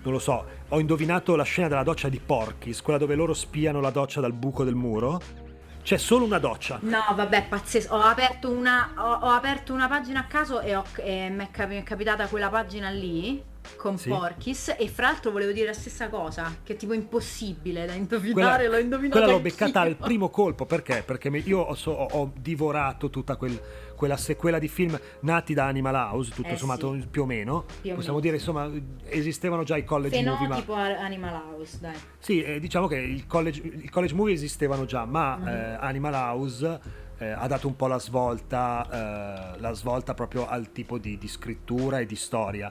[0.00, 3.80] non lo so, ho indovinato la scena della doccia di Porky's, quella dove loro spiano
[3.80, 5.20] la doccia dal buco del muro.
[5.82, 6.78] C'è solo una doccia.
[6.82, 7.94] No, vabbè, pazzesco.
[7.94, 11.48] Ho aperto una, ho, ho aperto una pagina a caso e, ho- e mi è
[11.50, 13.42] capi- mi è capitata quella pagina lì
[13.76, 14.08] con Sì.
[14.08, 17.96] Porkis e fra l'altro volevo dire la stessa cosa, che è tipo impossibile da Quella,
[17.96, 21.02] indovinare, l'ho indovinata quella l'ho beccata al primo colpo perché?
[21.04, 23.60] Perché io ho, so- ho- divorato tutta quel-
[23.94, 27.06] quella sequela di film nati da Animal House, tutto Eh, sommato sì.
[27.10, 27.64] più o meno.
[27.80, 28.70] Più Possiamo meno, dire, insomma,
[29.06, 31.94] esistevano già i college movie, ma Fenotipo Animal House, dai.
[32.18, 35.48] sì, eh, diciamo che il college, il college movie esistevano già, ma Mhm.
[35.48, 36.80] eh, Animal House
[37.20, 41.26] eh, ha dato un po' la svolta, eh, la svolta proprio al tipo di, di
[41.26, 42.70] scrittura e di storia.